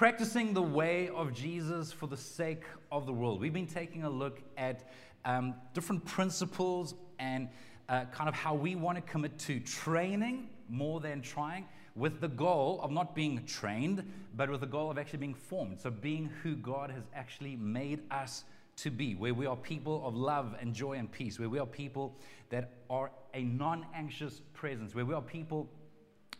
Practicing 0.00 0.54
the 0.54 0.62
way 0.62 1.10
of 1.10 1.34
Jesus 1.34 1.92
for 1.92 2.06
the 2.06 2.16
sake 2.16 2.62
of 2.90 3.04
the 3.04 3.12
world. 3.12 3.38
We've 3.38 3.52
been 3.52 3.66
taking 3.66 4.04
a 4.04 4.08
look 4.08 4.40
at 4.56 4.88
um, 5.26 5.54
different 5.74 6.06
principles 6.06 6.94
and 7.18 7.50
uh, 7.86 8.06
kind 8.06 8.26
of 8.26 8.34
how 8.34 8.54
we 8.54 8.76
want 8.76 8.96
to 8.96 9.02
commit 9.02 9.38
to 9.40 9.60
training 9.60 10.48
more 10.70 11.00
than 11.00 11.20
trying, 11.20 11.66
with 11.96 12.22
the 12.22 12.28
goal 12.28 12.80
of 12.82 12.90
not 12.90 13.14
being 13.14 13.44
trained, 13.44 14.10
but 14.34 14.48
with 14.48 14.62
the 14.62 14.66
goal 14.66 14.90
of 14.90 14.96
actually 14.96 15.18
being 15.18 15.34
formed. 15.34 15.78
So, 15.78 15.90
being 15.90 16.30
who 16.42 16.56
God 16.56 16.90
has 16.90 17.02
actually 17.14 17.56
made 17.56 18.00
us 18.10 18.44
to 18.76 18.90
be, 18.90 19.16
where 19.16 19.34
we 19.34 19.44
are 19.44 19.54
people 19.54 20.02
of 20.06 20.16
love 20.16 20.56
and 20.62 20.72
joy 20.72 20.94
and 20.94 21.12
peace, 21.12 21.38
where 21.38 21.50
we 21.50 21.58
are 21.58 21.66
people 21.66 22.16
that 22.48 22.70
are 22.88 23.10
a 23.34 23.42
non 23.42 23.84
anxious 23.94 24.40
presence, 24.54 24.94
where 24.94 25.04
we 25.04 25.12
are 25.12 25.20
people 25.20 25.68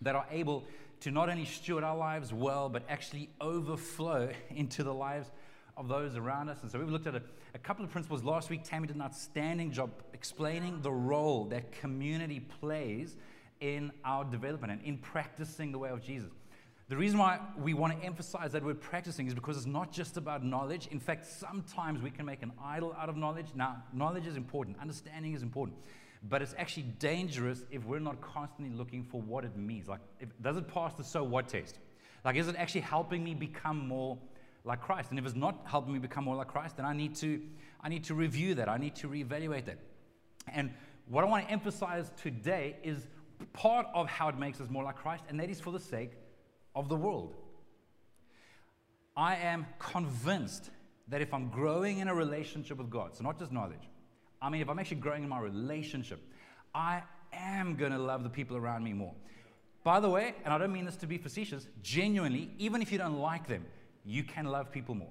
that 0.00 0.16
are 0.16 0.24
able 0.30 0.64
to 1.00 1.10
not 1.10 1.28
only 1.28 1.44
steward 1.44 1.84
our 1.84 1.96
lives 1.96 2.32
well, 2.32 2.68
but 2.68 2.82
actually 2.88 3.30
overflow 3.40 4.30
into 4.50 4.82
the 4.82 4.94
lives 4.94 5.30
of 5.76 5.88
those 5.88 6.16
around 6.16 6.48
us. 6.48 6.58
And 6.62 6.70
so 6.70 6.78
we've 6.78 6.90
looked 6.90 7.06
at 7.06 7.14
a, 7.14 7.22
a, 7.54 7.58
couple 7.58 7.84
of 7.84 7.90
principles. 7.90 8.22
Last 8.22 8.50
week, 8.50 8.64
Tammy 8.64 8.86
did 8.86 8.96
an 8.96 9.02
outstanding 9.02 9.72
job 9.72 9.90
explaining 10.12 10.82
the 10.82 10.92
role 10.92 11.46
that 11.46 11.72
community 11.72 12.40
plays 12.40 13.16
in 13.60 13.90
our 14.04 14.24
development 14.24 14.72
and 14.72 14.82
in 14.82 14.98
practicing 14.98 15.72
the 15.72 15.78
way 15.78 15.90
of 15.90 16.02
Jesus. 16.02 16.30
The 16.90 16.96
reason 16.96 17.18
why 17.18 17.38
we 17.56 17.72
want 17.72 17.98
to 17.98 18.04
emphasize 18.04 18.50
that 18.52 18.64
word 18.64 18.80
practicing 18.80 19.28
is 19.28 19.32
because 19.32 19.56
it's 19.56 19.64
not 19.64 19.92
just 19.92 20.16
about 20.16 20.44
knowledge. 20.44 20.88
In 20.88 20.98
fact, 20.98 21.24
sometimes 21.24 22.02
we 22.02 22.10
can 22.10 22.26
make 22.26 22.42
an 22.42 22.52
idol 22.60 22.96
out 22.98 23.08
of 23.08 23.16
knowledge. 23.16 23.46
Now, 23.54 23.84
knowledge 23.92 24.26
is 24.26 24.36
important, 24.36 24.76
understanding 24.80 25.32
is 25.32 25.42
important, 25.42 25.78
but 26.28 26.42
it's 26.42 26.54
actually 26.58 26.84
dangerous 26.98 27.64
if 27.70 27.84
we're 27.84 27.98
not 27.98 28.20
constantly 28.20 28.76
looking 28.76 29.04
for 29.04 29.20
what 29.20 29.44
it 29.44 29.56
means. 29.56 29.88
Like, 29.88 30.00
if, 30.18 30.28
does 30.42 30.56
it 30.56 30.68
pass 30.68 30.94
the 30.94 31.04
so 31.04 31.22
what 31.24 31.48
test? 31.48 31.78
Like, 32.24 32.36
is 32.36 32.48
it 32.48 32.56
actually 32.56 32.82
helping 32.82 33.24
me 33.24 33.34
become 33.34 33.88
more 33.88 34.18
like 34.64 34.82
Christ? 34.82 35.10
And 35.10 35.18
if 35.18 35.24
it's 35.24 35.34
not 35.34 35.62
helping 35.64 35.94
me 35.94 35.98
become 35.98 36.24
more 36.24 36.36
like 36.36 36.48
Christ, 36.48 36.76
then 36.76 36.84
I 36.84 36.92
need 36.92 37.14
to, 37.16 37.40
I 37.80 37.88
need 37.88 38.04
to 38.04 38.14
review 38.14 38.54
that. 38.56 38.68
I 38.68 38.76
need 38.76 38.94
to 38.96 39.08
reevaluate 39.08 39.64
that. 39.64 39.78
And 40.52 40.74
what 41.06 41.24
I 41.24 41.26
want 41.26 41.46
to 41.46 41.50
emphasize 41.50 42.12
today 42.20 42.76
is 42.82 43.06
part 43.52 43.86
of 43.94 44.06
how 44.06 44.28
it 44.28 44.38
makes 44.38 44.60
us 44.60 44.68
more 44.68 44.84
like 44.84 44.96
Christ, 44.96 45.24
and 45.28 45.40
that 45.40 45.48
is 45.48 45.60
for 45.60 45.72
the 45.72 45.80
sake 45.80 46.12
of 46.74 46.88
the 46.88 46.96
world. 46.96 47.34
I 49.16 49.36
am 49.36 49.66
convinced 49.78 50.70
that 51.08 51.20
if 51.20 51.34
I'm 51.34 51.48
growing 51.48 51.98
in 51.98 52.08
a 52.08 52.14
relationship 52.14 52.78
with 52.78 52.90
God, 52.90 53.16
so 53.16 53.24
not 53.24 53.38
just 53.38 53.50
knowledge, 53.50 53.88
I 54.42 54.48
mean, 54.48 54.60
if 54.60 54.68
I'm 54.68 54.78
actually 54.78 54.98
growing 54.98 55.22
in 55.22 55.28
my 55.28 55.40
relationship, 55.40 56.20
I 56.74 57.02
am 57.32 57.76
going 57.76 57.92
to 57.92 57.98
love 57.98 58.22
the 58.22 58.30
people 58.30 58.56
around 58.56 58.84
me 58.84 58.92
more. 58.92 59.14
By 59.82 60.00
the 60.00 60.10
way, 60.10 60.34
and 60.44 60.52
I 60.52 60.58
don't 60.58 60.72
mean 60.72 60.84
this 60.84 60.96
to 60.96 61.06
be 61.06 61.18
facetious, 61.18 61.66
genuinely, 61.82 62.50
even 62.58 62.82
if 62.82 62.92
you 62.92 62.98
don't 62.98 63.18
like 63.18 63.46
them, 63.46 63.64
you 64.04 64.24
can 64.24 64.46
love 64.46 64.70
people 64.70 64.94
more. 64.94 65.10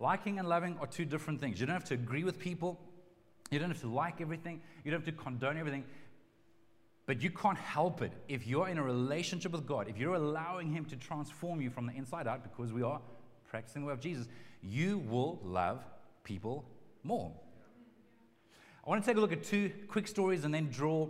Liking 0.00 0.38
and 0.38 0.48
loving 0.48 0.76
are 0.80 0.86
two 0.86 1.04
different 1.04 1.40
things. 1.40 1.60
You 1.60 1.66
don't 1.66 1.74
have 1.74 1.84
to 1.84 1.94
agree 1.94 2.24
with 2.24 2.38
people, 2.38 2.80
you 3.50 3.58
don't 3.58 3.70
have 3.70 3.80
to 3.82 3.88
like 3.88 4.20
everything, 4.20 4.60
you 4.84 4.90
don't 4.90 5.04
have 5.04 5.14
to 5.14 5.22
condone 5.22 5.56
everything. 5.56 5.84
But 7.06 7.22
you 7.22 7.30
can't 7.30 7.58
help 7.58 8.00
it 8.02 8.12
if 8.28 8.46
you're 8.46 8.68
in 8.68 8.78
a 8.78 8.82
relationship 8.82 9.52
with 9.52 9.66
God, 9.66 9.88
if 9.88 9.98
you're 9.98 10.14
allowing 10.14 10.72
Him 10.72 10.84
to 10.86 10.96
transform 10.96 11.60
you 11.60 11.70
from 11.70 11.86
the 11.86 11.92
inside 11.92 12.26
out, 12.26 12.42
because 12.42 12.72
we 12.72 12.82
are 12.82 13.00
practicing 13.48 13.82
the 13.82 13.88
way 13.88 13.92
of 13.92 14.00
Jesus, 14.00 14.26
you 14.62 14.98
will 14.98 15.40
love 15.44 15.84
people 16.24 16.64
more. 17.02 17.32
I 18.84 18.90
want 18.90 19.04
to 19.04 19.08
take 19.08 19.16
a 19.16 19.20
look 19.20 19.32
at 19.32 19.44
two 19.44 19.70
quick 19.86 20.08
stories 20.08 20.44
and 20.44 20.52
then 20.52 20.68
draw 20.68 21.08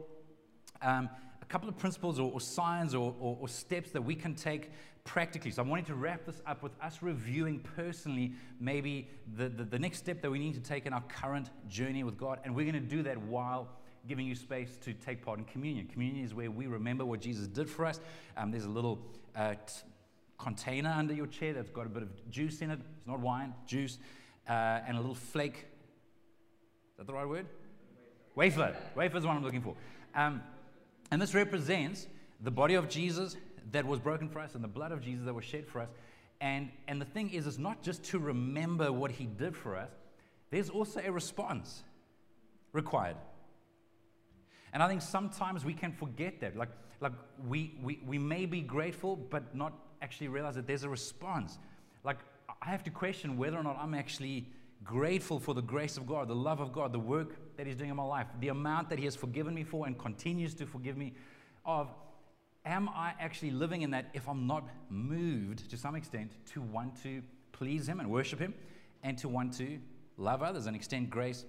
um, 0.83 1.09
a 1.41 1.45
couple 1.47 1.71
of 1.71 1.79
principles 1.79 2.19
or, 2.19 2.31
or 2.31 2.41
signs 2.41 2.95
or, 2.95 3.15
or, 3.19 3.39
or, 3.41 3.49
steps 3.49 3.93
that 3.93 4.03
we 4.03 4.15
can 4.15 4.35
take 4.35 4.71
practically. 5.05 5.51
So 5.51 5.63
I'm 5.63 5.71
wanting 5.71 5.87
to 5.87 5.95
wrap 5.95 6.27
this 6.27 6.43
up 6.47 6.63
with 6.63 6.73
us 6.83 6.99
reviewing 7.01 7.61
personally 7.61 8.33
maybe 8.61 9.09
the, 9.37 9.49
the, 9.49 9.65
the 9.65 9.79
next 9.79 9.99
step 9.99 10.21
that 10.21 10.31
we 10.31 10.39
need 10.39 10.53
to 10.55 10.61
take 10.61 10.85
in 10.85 10.93
our 10.93 11.03
current 11.03 11.49
journey 11.67 12.05
with 12.05 12.19
God. 12.19 12.41
And 12.45 12.55
we're 12.55 12.71
going 12.71 12.83
to 12.83 12.89
do 12.89 13.03
that 13.05 13.17
while 13.23 13.69
giving 14.07 14.27
you 14.27 14.35
space 14.35 14.77
to 14.83 14.93
take 14.93 15.25
part 15.25 15.39
in 15.39 15.47
communion. 15.47 15.87
Communion 15.87 16.27
is 16.27 16.35
where 16.35 16.51
we 16.51 16.67
remember 16.67 17.07
what 17.07 17.21
Jesus 17.21 17.47
did 17.47 17.71
for 17.71 17.87
us. 17.87 18.01
Um, 18.37 18.51
there's 18.51 18.65
a 18.65 18.71
little 18.71 18.99
uh, 19.35 19.55
t- 19.55 19.81
container 20.37 20.91
under 20.91 21.15
your 21.15 21.27
chair 21.27 21.55
that's 21.55 21.71
got 21.71 21.87
a 21.87 21.89
bit 21.89 22.03
of 22.03 22.31
juice 22.31 22.61
in 22.61 22.71
it. 22.71 22.81
It's 22.99 23.07
not 23.07 23.21
wine, 23.21 23.55
juice, 23.67 23.99
uh, 24.47 24.81
and 24.87 24.99
a 24.99 25.01
little 25.01 25.15
flake. 25.15 25.69
Is 26.91 26.99
that 26.99 27.07
the 27.07 27.15
right 27.15 27.27
word? 27.27 27.47
Wafer. 28.35 28.77
Wafer 28.95 29.19
is 29.19 29.27
what 29.27 29.37
I'm 29.37 29.43
looking 29.43 29.63
for. 29.63 29.75
Um, 30.15 30.43
and 31.11 31.21
this 31.21 31.35
represents 31.35 32.07
the 32.41 32.51
body 32.51 32.75
of 32.75 32.89
Jesus 32.89 33.37
that 33.71 33.87
was 33.87 33.99
broken 33.99 34.29
for 34.29 34.41
us 34.41 34.55
and 34.55 34.65
the 34.65 34.69
blood 34.69 34.93
of 34.93 35.03
Jesus 35.03 35.25
that 35.25 35.35
was 35.35 35.45
shed 35.45 35.67
for 35.67 35.81
us. 35.81 35.89
And, 36.41 36.71
and 36.89 37.01
the 37.01 37.07
thing 37.07 37.31
is, 37.31 37.47
it's 37.47 37.59
not 37.59 37.83
just 37.83 38.03
to 38.05 38.19
remember 38.19 38.93
what 38.93 39.13
he 39.13 39.27
did 39.27 39.57
for 39.57 39.77
us, 39.77 39.91
there's 40.51 40.71
also 40.71 41.01
a 41.05 41.13
response 41.13 41.83
required. 42.73 43.17
And 44.73 44.83
I 44.83 44.89
think 44.89 45.03
sometimes 45.03 45.65
we 45.65 45.75
can 45.75 45.93
forget 45.93 46.41
that. 46.41 46.57
Like, 46.57 46.71
like 47.01 47.13
we, 47.47 47.75
we, 47.83 48.01
we 48.07 48.19
may 48.19 48.47
be 48.47 48.61
grateful, 48.61 49.17
but 49.17 49.55
not 49.55 49.73
actually 50.01 50.29
realize 50.29 50.55
that 50.57 50.67
there's 50.67 50.83
a 50.83 50.89
response. 50.89 51.59
Like, 52.05 52.19
I 52.61 52.71
have 52.71 52.83
to 52.85 52.91
question 52.91 53.37
whether 53.37 53.57
or 53.57 53.63
not 53.63 53.79
I'm 53.81 53.95
actually 53.95 54.47
grateful 54.85 55.39
for 55.39 55.55
the 55.55 55.63
grace 55.63 55.97
of 55.97 56.07
God, 56.07 56.29
the 56.29 56.35
love 56.35 56.61
of 56.61 56.73
God, 56.73 56.93
the 56.93 56.99
work 56.99 57.57
that 57.57 57.67
He's 57.67 57.77
doing 57.77 57.91
in 57.91 57.97
my 57.97 58.05
life, 58.05 58.27
the 58.41 58.49
amount 58.49 58.89
that 58.91 58.99
He 58.99 59.05
has 59.05 59.17
forgiven 59.17 59.55
me 59.55 59.65
for 59.65 59.87
and 59.87 59.99
continues 59.99 60.55
to 60.55 60.67
forgive 60.67 60.97
me 60.97 61.15
of. 61.65 61.89
Am 62.65 62.89
I 62.89 63.15
actually 63.19 63.51
living 63.51 63.83
in 63.83 63.91
that 63.91 64.11
if 64.15 64.29
I'm 64.29 64.47
not 64.47 64.69
moved 64.89 65.69
to 65.71 65.77
some 65.77 65.97
extent 65.97 66.37
to 66.53 66.61
want 66.61 67.03
to 67.03 67.23
please 67.51 67.89
Him 67.89 68.01
and 68.01 68.11
worship 68.11 68.39
Him 68.39 68.55
and 69.03 69.19
to 69.19 69.29
want 69.29 69.53
to 69.55 69.79
love 70.17 70.43
others 70.43 70.67
and 70.67 70.77
extend 70.77 71.11
grace 71.11 71.45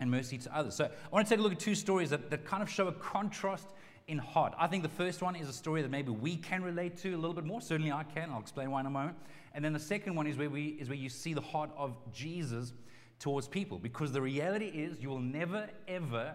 and 0.00 0.10
mercy 0.10 0.38
to 0.38 0.56
others. 0.56 0.74
So 0.74 0.84
I 0.84 1.08
want 1.10 1.26
to 1.26 1.30
take 1.30 1.40
a 1.40 1.42
look 1.42 1.52
at 1.52 1.58
two 1.58 1.74
stories 1.74 2.10
that, 2.10 2.30
that 2.30 2.44
kind 2.44 2.62
of 2.62 2.70
show 2.70 2.88
a 2.88 2.92
contrast 2.92 3.68
in 4.08 4.18
heart. 4.18 4.54
I 4.58 4.66
think 4.66 4.82
the 4.82 4.88
first 4.88 5.20
one 5.20 5.34
is 5.34 5.48
a 5.48 5.52
story 5.52 5.82
that 5.82 5.90
maybe 5.90 6.10
we 6.10 6.36
can 6.36 6.62
relate 6.62 6.96
to 6.98 7.14
a 7.14 7.16
little 7.16 7.34
bit 7.34 7.44
more. 7.44 7.60
Certainly 7.60 7.92
I 7.92 8.04
can. 8.04 8.30
I'll 8.30 8.40
explain 8.40 8.70
why 8.70 8.80
in 8.80 8.86
a 8.86 8.90
moment. 8.90 9.16
And 9.54 9.64
then 9.64 9.72
the 9.72 9.80
second 9.80 10.14
one 10.14 10.26
is 10.26 10.36
where 10.36 10.50
we 10.50 10.76
is 10.80 10.88
where 10.88 10.98
you 10.98 11.08
see 11.08 11.34
the 11.34 11.40
heart 11.40 11.70
of 11.76 11.96
Jesus 12.12 12.72
towards 13.18 13.48
people. 13.48 13.78
Because 13.78 14.12
the 14.12 14.22
reality 14.22 14.66
is 14.66 15.00
you 15.00 15.08
will 15.08 15.18
never, 15.18 15.68
ever, 15.88 16.34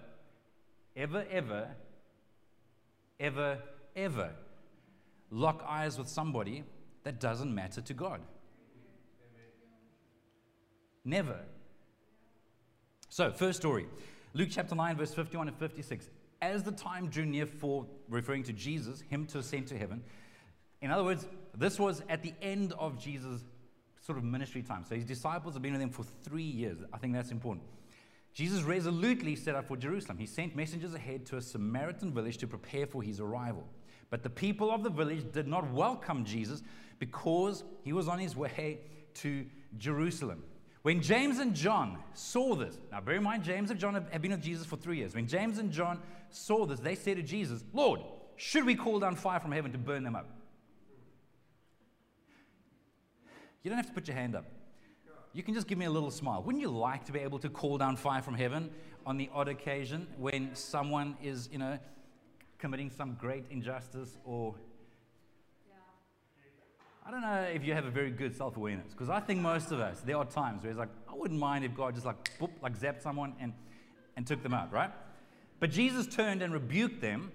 ever, 0.95 1.25
ever, 1.31 1.67
ever, 3.19 3.57
ever 3.95 4.31
lock 5.29 5.63
eyes 5.65 5.97
with 5.97 6.09
somebody 6.09 6.63
that 7.03 7.19
doesn't 7.19 7.53
matter 7.53 7.81
to 7.81 7.93
God. 7.93 8.21
Never. 11.05 11.39
So, 13.09 13.31
first 13.31 13.59
story 13.59 13.87
Luke 14.33 14.49
chapter 14.51 14.75
9, 14.75 14.97
verse 14.97 15.13
51 15.13 15.47
and 15.47 15.57
56. 15.57 16.09
As 16.41 16.63
the 16.63 16.71
time 16.71 17.07
drew 17.07 17.25
near 17.25 17.45
for, 17.45 17.85
referring 18.09 18.43
to 18.43 18.53
Jesus, 18.53 19.01
him 19.01 19.25
to 19.27 19.39
ascend 19.39 19.67
to 19.67 19.77
heaven, 19.77 20.03
in 20.81 20.89
other 20.89 21.03
words, 21.03 21.27
this 21.55 21.79
was 21.79 22.01
at 22.09 22.23
the 22.23 22.33
end 22.41 22.73
of 22.79 22.99
Jesus' 22.99 23.43
sort 24.03 24.17
of 24.17 24.23
ministry 24.23 24.63
time. 24.63 24.83
So 24.83 24.95
his 24.95 25.05
disciples 25.05 25.53
have 25.53 25.61
been 25.61 25.73
with 25.73 25.81
him 25.81 25.91
for 25.91 26.03
three 26.23 26.43
years. 26.43 26.79
I 26.91 26.97
think 26.97 27.13
that's 27.13 27.31
important. 27.31 27.67
Jesus 28.33 28.63
resolutely 28.63 29.35
set 29.35 29.55
out 29.55 29.65
for 29.65 29.77
Jerusalem. 29.77 30.17
He 30.17 30.25
sent 30.25 30.55
messengers 30.55 30.93
ahead 30.93 31.25
to 31.27 31.37
a 31.37 31.41
Samaritan 31.41 32.13
village 32.13 32.37
to 32.37 32.47
prepare 32.47 32.87
for 32.87 33.03
his 33.03 33.19
arrival. 33.19 33.67
But 34.09 34.23
the 34.23 34.29
people 34.29 34.71
of 34.71 34.83
the 34.83 34.89
village 34.89 35.31
did 35.31 35.47
not 35.47 35.71
welcome 35.71 36.25
Jesus 36.25 36.63
because 36.97 37.63
he 37.83 37.93
was 37.93 38.07
on 38.07 38.19
his 38.19 38.35
way 38.35 38.79
to 39.15 39.45
Jerusalem. 39.77 40.43
When 40.81 41.01
James 41.01 41.37
and 41.37 41.53
John 41.55 41.99
saw 42.13 42.55
this, 42.55 42.79
now 42.91 43.01
bear 43.01 43.15
in 43.15 43.23
mind, 43.23 43.43
James 43.43 43.69
and 43.69 43.79
John 43.79 43.93
have 43.93 44.21
been 44.21 44.31
with 44.31 44.41
Jesus 44.41 44.65
for 44.65 44.77
three 44.77 44.97
years. 44.97 45.13
When 45.13 45.27
James 45.27 45.59
and 45.59 45.71
John 45.71 45.99
saw 46.31 46.65
this, 46.65 46.79
they 46.79 46.95
said 46.95 47.17
to 47.17 47.23
Jesus, 47.23 47.63
Lord, 47.71 48.01
should 48.35 48.65
we 48.65 48.73
call 48.73 48.99
down 48.99 49.15
fire 49.15 49.39
from 49.39 49.51
heaven 49.51 49.71
to 49.73 49.77
burn 49.77 50.03
them 50.03 50.15
up? 50.15 50.27
You 53.61 53.69
don't 53.69 53.77
have 53.77 53.87
to 53.87 53.93
put 53.93 54.07
your 54.07 54.17
hand 54.17 54.35
up. 54.35 54.45
You 55.33 55.43
can 55.43 55.53
just 55.53 55.67
give 55.67 55.77
me 55.77 55.85
a 55.85 55.89
little 55.89 56.09
smile. 56.09 56.41
Wouldn't 56.41 56.61
you 56.61 56.69
like 56.69 57.05
to 57.05 57.11
be 57.11 57.19
able 57.19 57.37
to 57.39 57.49
call 57.49 57.77
down 57.77 57.95
fire 57.95 58.23
from 58.23 58.33
heaven 58.33 58.71
on 59.05 59.17
the 59.17 59.29
odd 59.33 59.47
occasion 59.47 60.07
when 60.17 60.49
someone 60.55 61.15
is, 61.21 61.47
you 61.51 61.59
know, 61.59 61.77
committing 62.57 62.89
some 62.89 63.15
great 63.19 63.45
injustice 63.51 64.17
or 64.25 64.55
I 67.05 67.09
don't 67.09 67.21
know 67.21 67.41
if 67.53 67.65
you 67.65 67.73
have 67.73 67.85
a 67.85 67.89
very 67.91 68.11
good 68.11 68.35
self 68.35 68.57
awareness 68.57 68.91
because 68.91 69.09
I 69.09 69.19
think 69.19 69.41
most 69.41 69.71
of 69.71 69.79
us, 69.79 70.01
there 70.01 70.17
are 70.17 70.25
times 70.25 70.63
where 70.63 70.69
it's 70.69 70.79
like, 70.79 70.89
I 71.09 71.15
wouldn't 71.15 71.39
mind 71.39 71.65
if 71.65 71.75
God 71.75 71.95
just 71.95 72.05
like, 72.05 72.31
boop, 72.39 72.51
like 72.61 72.79
zapped 72.79 73.01
someone 73.01 73.33
and, 73.39 73.53
and 74.15 74.25
took 74.25 74.43
them 74.43 74.53
out, 74.53 74.71
right? 74.71 74.91
But 75.59 75.71
Jesus 75.71 76.07
turned 76.07 76.41
and 76.41 76.53
rebuked 76.53 77.01
them, 77.01 77.31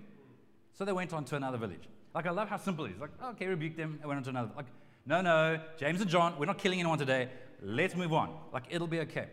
so 0.72 0.84
they 0.84 0.92
went 0.92 1.12
on 1.12 1.24
to 1.26 1.36
another 1.36 1.58
village. 1.58 1.88
Like, 2.14 2.26
I 2.26 2.30
love 2.30 2.48
how 2.48 2.56
simple 2.56 2.86
it 2.86 2.92
is. 2.92 3.00
Like, 3.00 3.10
okay, 3.22 3.46
rebuke 3.46 3.76
them, 3.76 3.98
and 4.00 4.08
went 4.08 4.18
on 4.18 4.24
to 4.24 4.30
another. 4.30 4.50
Like, 4.56 4.66
no, 5.04 5.20
no, 5.20 5.60
James 5.76 6.00
and 6.00 6.10
John, 6.10 6.34
we're 6.38 6.46
not 6.46 6.58
killing 6.58 6.80
anyone 6.80 6.98
today. 6.98 7.28
Let's 7.62 7.94
move 7.94 8.12
on. 8.12 8.36
Like, 8.52 8.64
it'll 8.70 8.88
be 8.88 9.00
okay. 9.00 9.28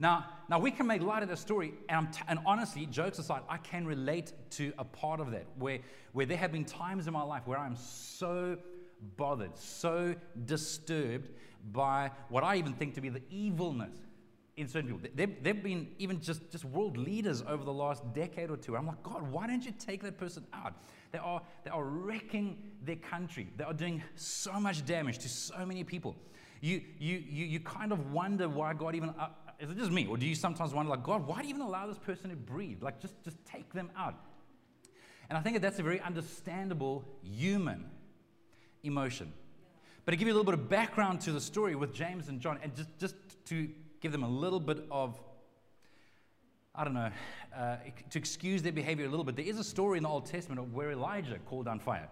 Now, 0.00 0.26
now 0.48 0.58
we 0.58 0.70
can 0.70 0.86
make 0.86 1.02
light 1.02 1.22
of 1.22 1.28
the 1.28 1.36
story, 1.36 1.74
and, 1.88 2.12
t- 2.12 2.22
and, 2.26 2.40
honestly, 2.46 2.86
jokes 2.86 3.18
aside, 3.18 3.42
I 3.48 3.58
can 3.58 3.86
relate 3.86 4.32
to 4.52 4.72
a 4.78 4.84
part 4.84 5.20
of 5.20 5.30
that 5.30 5.46
where, 5.58 5.78
where 6.12 6.26
there 6.26 6.36
have 6.36 6.52
been 6.52 6.64
times 6.64 7.06
in 7.06 7.12
my 7.12 7.22
life 7.22 7.42
where 7.46 7.58
I'm 7.58 7.76
so 7.76 8.58
bothered, 9.16 9.56
so 9.56 10.14
disturbed 10.44 11.30
by 11.72 12.10
what 12.28 12.44
I 12.44 12.56
even 12.56 12.74
think 12.74 12.94
to 12.94 13.00
be 13.00 13.08
the 13.08 13.22
evilness 13.30 13.94
in 14.56 14.68
certain 14.68 14.90
people. 14.90 15.08
They've, 15.14 15.42
they've 15.42 15.62
been 15.62 15.88
even 15.98 16.20
just, 16.20 16.50
just 16.50 16.64
world 16.64 16.96
leaders 16.96 17.42
over 17.48 17.64
the 17.64 17.72
last 17.72 18.02
decade 18.12 18.50
or 18.50 18.56
two. 18.56 18.76
I'm 18.76 18.86
like, 18.86 19.02
God, 19.02 19.30
why 19.30 19.46
don't 19.46 19.64
you 19.64 19.72
take 19.78 20.02
that 20.02 20.18
person 20.18 20.46
out? 20.52 20.74
They 21.10 21.18
are, 21.18 21.42
they 21.64 21.70
are 21.70 21.84
wrecking 21.84 22.58
their 22.82 22.96
country. 22.96 23.48
They 23.56 23.64
are 23.64 23.72
doing 23.72 24.02
so 24.14 24.52
much 24.60 24.84
damage 24.84 25.18
to 25.18 25.28
so 25.28 25.64
many 25.66 25.84
people. 25.84 26.14
You, 26.60 26.80
you, 26.98 27.22
you, 27.28 27.44
you 27.46 27.60
kind 27.60 27.92
of 27.92 28.12
wonder 28.12 28.48
why 28.48 28.74
God 28.74 28.94
even, 28.94 29.10
uh, 29.18 29.28
is 29.58 29.70
it 29.70 29.76
just 29.76 29.90
me? 29.90 30.06
Or 30.06 30.16
do 30.16 30.26
you 30.26 30.34
sometimes 30.34 30.72
wonder, 30.72 30.90
like, 30.90 31.02
God, 31.02 31.26
why 31.26 31.40
do 31.40 31.48
you 31.48 31.54
even 31.54 31.62
allow 31.62 31.86
this 31.86 31.98
person 31.98 32.30
to 32.30 32.36
breathe? 32.36 32.82
Like, 32.82 33.00
just, 33.00 33.22
just 33.24 33.44
take 33.44 33.72
them 33.72 33.90
out. 33.96 34.14
And 35.28 35.38
I 35.38 35.40
think 35.40 35.54
that 35.54 35.62
that's 35.62 35.78
a 35.78 35.82
very 35.82 36.00
understandable 36.00 37.04
human 37.22 37.86
emotion. 38.84 39.32
But 40.04 40.12
to 40.12 40.16
give 40.16 40.28
you 40.28 40.34
a 40.34 40.36
little 40.36 40.44
bit 40.44 40.54
of 40.54 40.68
background 40.68 41.20
to 41.22 41.32
the 41.32 41.40
story 41.40 41.74
with 41.74 41.94
James 41.94 42.28
and 42.28 42.40
John, 42.40 42.58
and 42.62 42.74
just, 42.76 42.90
just 42.98 43.14
to 43.46 43.68
give 44.00 44.12
them 44.12 44.22
a 44.22 44.28
little 44.28 44.60
bit 44.60 44.84
of, 44.90 45.18
I 46.74 46.84
don't 46.84 46.94
know, 46.94 47.10
uh, 47.56 47.76
to 48.10 48.18
excuse 48.18 48.62
their 48.62 48.72
behavior 48.72 49.06
a 49.06 49.08
little 49.08 49.24
bit, 49.24 49.36
there 49.36 49.46
is 49.46 49.58
a 49.58 49.64
story 49.64 49.96
in 49.96 50.02
the 50.02 50.08
Old 50.08 50.26
Testament 50.26 50.60
of 50.60 50.74
where 50.74 50.90
Elijah 50.90 51.38
called 51.46 51.64
down 51.64 51.80
fire 51.80 52.08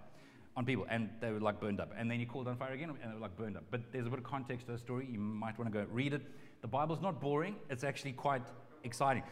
on 0.56 0.64
people 0.64 0.86
and 0.88 1.08
they 1.20 1.30
were 1.30 1.40
like 1.40 1.60
burned 1.60 1.80
up. 1.80 1.92
And 1.96 2.10
then 2.10 2.18
he 2.18 2.26
called 2.26 2.48
on 2.48 2.56
fire 2.56 2.72
again 2.72 2.90
and 2.90 3.10
they 3.10 3.14
were 3.14 3.20
like 3.20 3.36
burned 3.36 3.56
up. 3.56 3.64
But 3.70 3.80
there's 3.92 4.06
a 4.06 4.10
bit 4.10 4.18
of 4.18 4.24
context 4.24 4.66
to 4.66 4.72
the 4.72 4.78
story. 4.78 5.06
You 5.10 5.18
might 5.18 5.58
want 5.58 5.72
to 5.72 5.78
go 5.78 5.86
read 5.90 6.14
it. 6.14 6.22
The 6.62 6.68
Bible's 6.68 7.00
not 7.00 7.20
boring, 7.20 7.56
it's 7.68 7.84
actually 7.84 8.12
quite 8.12 8.42
exciting. 8.84 9.22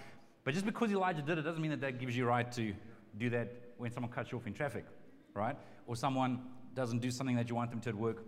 But 0.44 0.54
just 0.54 0.66
because 0.66 0.90
Elijah 0.90 1.22
did 1.22 1.38
it 1.38 1.42
doesn't 1.42 1.62
mean 1.62 1.70
that 1.70 1.80
that 1.82 1.98
gives 1.98 2.16
you 2.16 2.26
right 2.26 2.50
to 2.52 2.74
do 3.18 3.30
that 3.30 3.52
when 3.78 3.90
someone 3.92 4.10
cuts 4.12 4.32
you 4.32 4.38
off 4.38 4.46
in 4.46 4.54
traffic, 4.54 4.84
right? 5.34 5.56
Or 5.86 5.96
someone 5.96 6.40
doesn't 6.74 7.00
do 7.00 7.10
something 7.10 7.36
that 7.36 7.48
you 7.48 7.54
want 7.54 7.70
them 7.70 7.80
to 7.80 7.88
at 7.88 7.94
work 7.94 8.24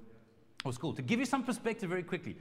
or 0.64 0.72
school. 0.72 0.92
To 0.94 1.02
give 1.02 1.18
you 1.18 1.26
some 1.26 1.42
perspective 1.42 1.88
very 1.88 2.02
quickly, 2.02 2.36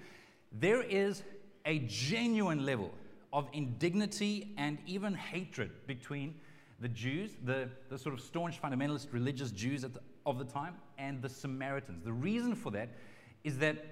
there 0.51 0.81
is 0.81 1.23
a 1.65 1.79
genuine 1.79 2.65
level 2.65 2.91
of 3.33 3.47
indignity 3.53 4.53
and 4.57 4.77
even 4.85 5.13
hatred 5.13 5.71
between 5.87 6.35
the 6.79 6.87
Jews, 6.89 7.31
the, 7.45 7.69
the 7.89 7.97
sort 7.97 8.13
of 8.13 8.21
staunch 8.21 8.61
fundamentalist 8.61 9.07
religious 9.11 9.51
Jews 9.51 9.83
the, 9.83 9.91
of 10.25 10.39
the 10.39 10.45
time, 10.45 10.75
and 10.97 11.21
the 11.21 11.29
Samaritans. 11.29 12.03
The 12.03 12.11
reason 12.11 12.55
for 12.55 12.71
that 12.71 12.89
is 13.43 13.57
that 13.59 13.85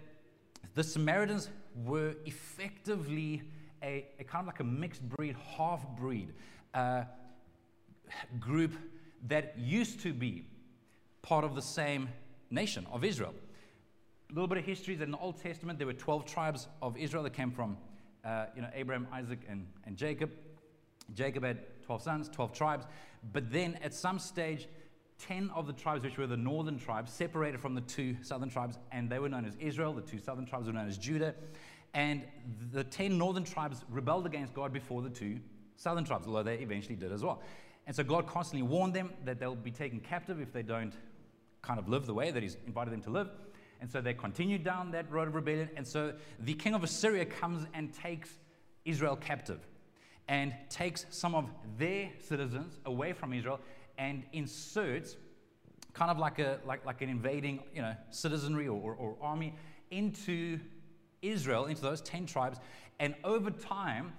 the 0.75 0.83
Samaritans 0.83 1.49
were 1.85 2.15
effectively 2.25 3.43
a, 3.83 4.05
a 4.19 4.23
kind 4.23 4.41
of 4.41 4.47
like 4.47 4.59
a 4.59 4.63
mixed 4.63 5.07
breed, 5.07 5.35
half 5.57 5.85
breed 5.97 6.33
uh, 6.73 7.03
group 8.39 8.73
that 9.27 9.57
used 9.57 9.99
to 10.01 10.13
be 10.13 10.45
part 11.21 11.43
of 11.43 11.55
the 11.55 11.61
same 11.61 12.09
nation 12.49 12.85
of 12.91 13.03
Israel. 13.03 13.33
A 14.29 14.33
little 14.33 14.47
bit 14.47 14.57
of 14.59 14.65
history 14.65 14.93
is 14.93 14.99
that 14.99 15.05
in 15.05 15.11
the 15.11 15.17
Old 15.17 15.41
Testament, 15.41 15.79
there 15.79 15.87
were 15.87 15.93
12 15.93 16.25
tribes 16.25 16.67
of 16.81 16.97
Israel 16.97 17.23
that 17.23 17.33
came 17.33 17.51
from 17.51 17.77
uh, 18.23 18.45
you 18.55 18.61
know, 18.61 18.69
Abraham, 18.73 19.07
Isaac, 19.11 19.39
and, 19.47 19.65
and 19.85 19.97
Jacob. 19.97 20.31
Jacob 21.15 21.43
had 21.43 21.59
12 21.83 22.01
sons, 22.01 22.29
12 22.29 22.53
tribes. 22.53 22.85
But 23.33 23.51
then 23.51 23.79
at 23.83 23.93
some 23.93 24.19
stage, 24.19 24.67
10 25.19 25.49
of 25.53 25.67
the 25.67 25.73
tribes, 25.73 26.03
which 26.03 26.17
were 26.17 26.27
the 26.27 26.37
northern 26.37 26.77
tribes, 26.77 27.11
separated 27.11 27.59
from 27.59 27.75
the 27.75 27.81
two 27.81 28.15
southern 28.21 28.49
tribes, 28.49 28.77
and 28.91 29.09
they 29.09 29.19
were 29.19 29.29
known 29.29 29.45
as 29.45 29.55
Israel. 29.59 29.93
The 29.93 30.01
two 30.01 30.19
southern 30.19 30.45
tribes 30.45 30.67
were 30.67 30.73
known 30.73 30.87
as 30.87 30.97
Judah. 30.97 31.35
And 31.93 32.23
the 32.71 32.83
10 32.83 33.17
northern 33.17 33.43
tribes 33.43 33.83
rebelled 33.89 34.25
against 34.25 34.53
God 34.53 34.71
before 34.71 35.01
the 35.01 35.09
two 35.09 35.39
southern 35.75 36.05
tribes, 36.05 36.27
although 36.27 36.43
they 36.43 36.57
eventually 36.57 36.95
did 36.95 37.11
as 37.11 37.23
well. 37.23 37.41
And 37.89 37.95
so 37.95 38.03
God 38.03 38.27
constantly 38.27 38.61
warned 38.61 38.93
them 38.93 39.09
that 39.25 39.39
they'll 39.39 39.55
be 39.55 39.71
taken 39.71 39.99
captive 39.99 40.39
if 40.39 40.53
they 40.53 40.61
don't 40.61 40.93
kind 41.63 41.79
of 41.79 41.89
live 41.89 42.05
the 42.05 42.13
way 42.13 42.29
that 42.29 42.43
He's 42.43 42.55
invited 42.67 42.93
them 42.93 43.01
to 43.01 43.09
live. 43.09 43.31
And 43.81 43.91
so 43.91 43.99
they 43.99 44.13
continued 44.13 44.63
down 44.63 44.91
that 44.91 45.11
road 45.11 45.27
of 45.27 45.33
rebellion. 45.33 45.71
And 45.75 45.87
so 45.87 46.13
the 46.39 46.53
king 46.53 46.75
of 46.75 46.83
Assyria 46.83 47.25
comes 47.25 47.65
and 47.73 47.91
takes 47.91 48.29
Israel 48.85 49.15
captive 49.15 49.65
and 50.27 50.53
takes 50.69 51.07
some 51.09 51.33
of 51.33 51.49
their 51.79 52.11
citizens 52.19 52.77
away 52.85 53.11
from 53.11 53.33
Israel 53.33 53.59
and 53.97 54.21
inserts 54.33 55.17
kind 55.93 56.11
of 56.11 56.19
like, 56.19 56.37
a, 56.37 56.59
like, 56.67 56.85
like 56.85 57.01
an 57.01 57.09
invading 57.09 57.63
you 57.73 57.81
know, 57.81 57.95
citizenry 58.11 58.67
or, 58.67 58.79
or, 58.79 58.93
or 58.93 59.15
army 59.19 59.55
into 59.89 60.59
Israel, 61.23 61.65
into 61.65 61.81
those 61.81 62.01
10 62.01 62.27
tribes. 62.27 62.59
And 62.99 63.15
over 63.23 63.49
time, 63.49 64.13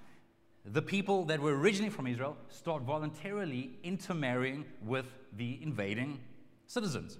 the 0.64 0.82
people 0.82 1.24
that 1.24 1.40
were 1.40 1.56
originally 1.56 1.90
from 1.90 2.06
Israel 2.06 2.36
start 2.48 2.82
voluntarily 2.82 3.78
intermarrying 3.82 4.64
with 4.84 5.06
the 5.36 5.58
invading 5.62 6.20
citizens. 6.66 7.18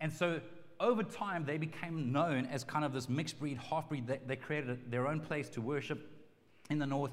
And 0.00 0.12
so 0.12 0.40
over 0.80 1.02
time, 1.02 1.44
they 1.44 1.58
became 1.58 2.12
known 2.12 2.46
as 2.46 2.64
kind 2.64 2.84
of 2.84 2.92
this 2.92 3.08
mixed 3.08 3.38
breed, 3.38 3.58
half 3.58 3.88
breed. 3.88 4.06
They, 4.06 4.18
they 4.26 4.36
created 4.36 4.90
their 4.90 5.06
own 5.06 5.20
place 5.20 5.48
to 5.50 5.60
worship 5.60 6.10
in 6.70 6.78
the 6.78 6.86
north. 6.86 7.12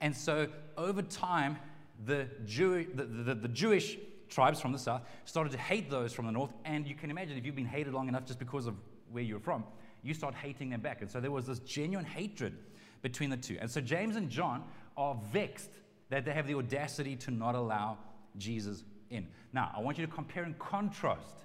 And 0.00 0.14
so 0.14 0.48
over 0.76 1.00
time, 1.00 1.58
the, 2.04 2.26
Jew, 2.44 2.86
the, 2.92 3.04
the, 3.04 3.34
the 3.34 3.48
Jewish 3.48 3.96
tribes 4.28 4.60
from 4.60 4.72
the 4.72 4.78
south 4.78 5.02
started 5.26 5.52
to 5.52 5.58
hate 5.58 5.90
those 5.90 6.12
from 6.12 6.26
the 6.26 6.32
north. 6.32 6.52
And 6.64 6.88
you 6.88 6.96
can 6.96 7.10
imagine 7.10 7.38
if 7.38 7.46
you've 7.46 7.54
been 7.54 7.66
hated 7.66 7.94
long 7.94 8.08
enough 8.08 8.24
just 8.26 8.40
because 8.40 8.66
of 8.66 8.74
where 9.12 9.22
you're 9.22 9.38
from, 9.38 9.64
you 10.02 10.12
start 10.12 10.34
hating 10.34 10.70
them 10.70 10.80
back. 10.80 11.00
And 11.00 11.10
so 11.10 11.20
there 11.20 11.30
was 11.30 11.46
this 11.46 11.60
genuine 11.60 12.04
hatred 12.04 12.56
between 13.00 13.30
the 13.30 13.36
two. 13.36 13.58
And 13.60 13.70
so 13.70 13.80
James 13.80 14.16
and 14.16 14.28
John 14.28 14.64
are 14.96 15.16
vexed 15.32 15.70
that 16.10 16.24
they 16.24 16.32
have 16.32 16.46
the 16.46 16.54
audacity 16.54 17.16
to 17.16 17.30
not 17.30 17.54
allow 17.54 17.98
Jesus 18.36 18.84
in. 19.10 19.26
Now, 19.52 19.72
I 19.76 19.80
want 19.80 19.98
you 19.98 20.06
to 20.06 20.12
compare 20.12 20.44
and 20.44 20.58
contrast 20.58 21.36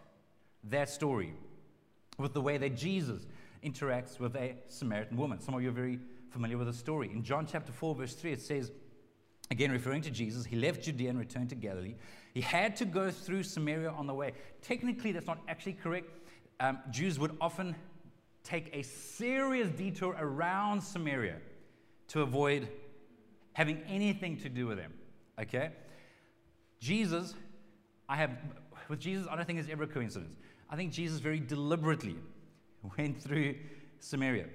that 0.66 0.90
story 0.90 1.34
with 2.18 2.34
the 2.34 2.42
way 2.42 2.58
that 2.58 2.76
Jesus 2.76 3.26
interacts 3.64 4.20
with 4.20 4.36
a 4.36 4.56
Samaritan 4.68 5.18
woman. 5.18 5.40
Some 5.40 5.56
of 5.56 5.62
you 5.62 5.70
are 5.70 5.74
very 5.74 6.00
familiar 6.30 6.58
with 6.58 6.68
the 6.68 6.74
story. 6.74 7.10
In 7.12 7.24
John 7.24 7.46
chapter 7.46 7.72
4, 7.72 7.96
verse 7.96 8.14
3, 8.14 8.34
it 8.34 8.42
says, 8.42 8.72
again 9.52 9.72
referring 9.72 10.02
to 10.04 10.12
Jesus, 10.12 10.46
he 10.46 10.56
left 10.56 10.84
Judea 10.84 11.10
and 11.10 11.20
returned 11.20 11.50
to 11.50 11.56
Galilee. 11.56 11.96
He 12.34 12.42
had 12.42 12.76
to 12.78 12.86
go 12.86 13.10
through 13.10 13.44
Samaria 13.44 13.90
on 13.90 14.08
the 14.08 14.14
way. 14.14 14.34
Technically, 14.62 15.12
that's 15.12 15.28
not 15.28 15.40
actually 15.48 15.74
correct. 15.74 16.10
Um, 16.60 16.80
Jews 16.92 17.20
would 17.20 17.36
often 17.42 17.76
take 18.44 18.70
a 18.74 18.84
serious 18.84 19.70
detour 19.70 20.16
around 20.20 20.82
Samaria 20.82 21.38
to 22.10 22.22
avoid 22.22 22.68
having 23.60 23.82
anything 23.90 24.38
to 24.38 24.48
do 24.48 24.68
with 24.68 24.78
them. 24.78 24.94
Okay? 25.38 25.72
Jesus, 26.80 27.36
I 28.08 28.16
have, 28.16 28.32
with 28.88 29.02
Jesus, 29.02 29.28
I 29.30 29.36
don't 29.36 29.46
think 29.46 29.60
it's 29.60 29.68
ever 29.70 29.84
a 29.84 29.88
coincidence. 29.88 30.38
I 30.70 30.78
think 30.78 30.94
Jesus 30.94 31.20
very 31.20 31.42
deliberately 31.42 32.16
went 32.98 33.22
through 33.22 33.56
Samaria. 34.00 34.46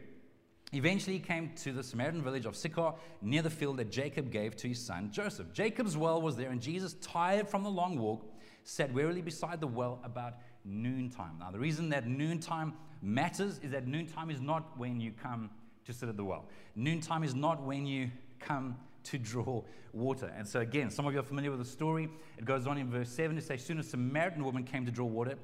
Eventually, 0.73 1.19
he 1.19 1.21
came 1.21 1.53
to 1.57 1.73
the 1.73 1.83
Samaritan 1.83 2.23
village 2.23 2.47
of 2.47 2.57
Sychar 2.57 2.95
near 3.21 3.43
the 3.43 3.51
field 3.51 3.77
that 3.77 3.91
Jacob 3.91 4.31
gave 4.31 4.57
to 4.57 4.69
his 4.69 4.81
son 4.81 5.11
Joseph. 5.13 5.53
Jacob's 5.53 5.99
well 5.99 6.23
was 6.23 6.35
there, 6.35 6.49
and 6.49 6.59
Jesus, 6.59 6.95
tired 7.03 7.47
from 7.47 7.63
the 7.63 7.71
long 7.71 7.99
walk, 7.99 8.25
sat 8.63 8.91
wearily 8.95 9.21
beside 9.21 9.61
the 9.61 9.67
well 9.67 10.01
about 10.03 10.37
noontime. 10.65 11.37
Now, 11.41 11.51
the 11.51 11.59
reason 11.59 11.91
that 11.91 12.07
noontime 12.07 12.73
matters 13.03 13.61
is 13.63 13.71
that 13.73 13.87
noontime 13.87 14.31
is 14.31 14.41
not 14.41 14.79
when 14.79 14.99
you 14.99 15.13
come 15.13 15.51
to 15.85 15.93
sit 15.93 16.09
at 16.09 16.17
the 16.17 16.25
well. 16.25 16.47
Noontime 16.75 17.23
is 17.23 17.35
not 17.35 17.63
when 17.63 17.85
you 17.85 18.11
come 18.41 18.77
to 19.05 19.19
draw 19.19 19.63
water. 19.93 20.33
And 20.37 20.47
so, 20.47 20.61
again, 20.61 20.91
some 20.91 21.07
of 21.07 21.13
you 21.13 21.21
are 21.21 21.25
familiar 21.25 21.51
with 21.51 21.61
the 21.61 21.67
story. 21.67 22.09
It 22.39 22.45
goes 22.45 22.67
on 22.67 22.79
in 22.79 22.91
verse 22.91 23.11
7 23.11 23.37
to 23.37 23.43
say, 23.43 23.57
Soon 23.57 23.79
a 23.79 23.83
Samaritan 23.83 24.45
woman 24.45 24.65
came 24.65 24.85
to 24.87 24.93
draw 24.93 25.07
water. 25.07 25.35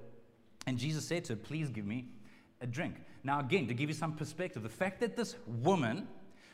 And 0.66 0.78
Jesus 0.78 1.06
said 1.06 1.24
to 1.26 1.34
her, 1.34 1.36
Please 1.36 1.70
give 1.70 1.86
me 1.86 2.08
a 2.60 2.66
drink. 2.66 2.96
Now, 3.22 3.40
again, 3.40 3.66
to 3.68 3.74
give 3.74 3.88
you 3.88 3.94
some 3.94 4.14
perspective, 4.14 4.62
the 4.62 4.68
fact 4.68 5.00
that 5.00 5.16
this 5.16 5.36
woman 5.46 6.08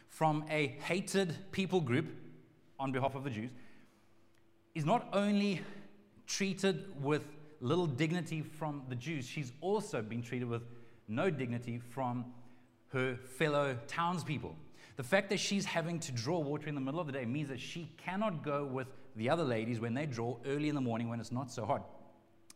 from 0.09 0.45
a 0.51 0.69
hated 0.81 1.35
people 1.53 1.81
group 1.81 2.07
on 2.79 2.93
behalf 2.93 3.15
of 3.15 3.25
the 3.25 3.31
Jews 3.31 3.51
is 4.75 4.85
not 4.85 5.09
only 5.13 5.63
treated 6.27 7.03
with 7.03 7.23
little 7.61 7.87
dignity 7.87 8.43
from 8.43 8.83
the 8.89 8.95
Jews, 8.95 9.27
she's 9.27 9.53
also 9.61 10.03
been 10.03 10.23
treated 10.23 10.49
with 10.49 10.63
no 11.09 11.31
dignity 11.31 11.79
from 11.79 12.27
her 12.93 13.17
fellow 13.17 13.77
townspeople. 13.87 14.55
The 14.97 15.03
fact 15.03 15.29
that 15.29 15.39
she's 15.39 15.65
having 15.67 16.01
to 16.01 16.13
draw 16.13 16.39
water 16.39 16.69
in 16.69 16.75
the 16.75 16.81
middle 16.81 17.01
of 17.01 17.07
the 17.07 17.13
day 17.13 17.27
means 17.27 17.49
that 17.51 17.61
she 17.61 17.91
cannot 17.99 18.43
go 18.43 18.65
with 18.65 18.89
the 19.15 19.29
other 19.29 19.45
ladies 19.45 19.79
when 19.79 19.95
they 19.95 20.07
draw 20.07 20.37
early 20.47 20.69
in 20.69 20.75
the 20.75 20.81
morning 20.81 21.09
when 21.09 21.21
it's 21.21 21.33
not 21.33 21.51
so 21.51 21.67
hot. 21.67 21.87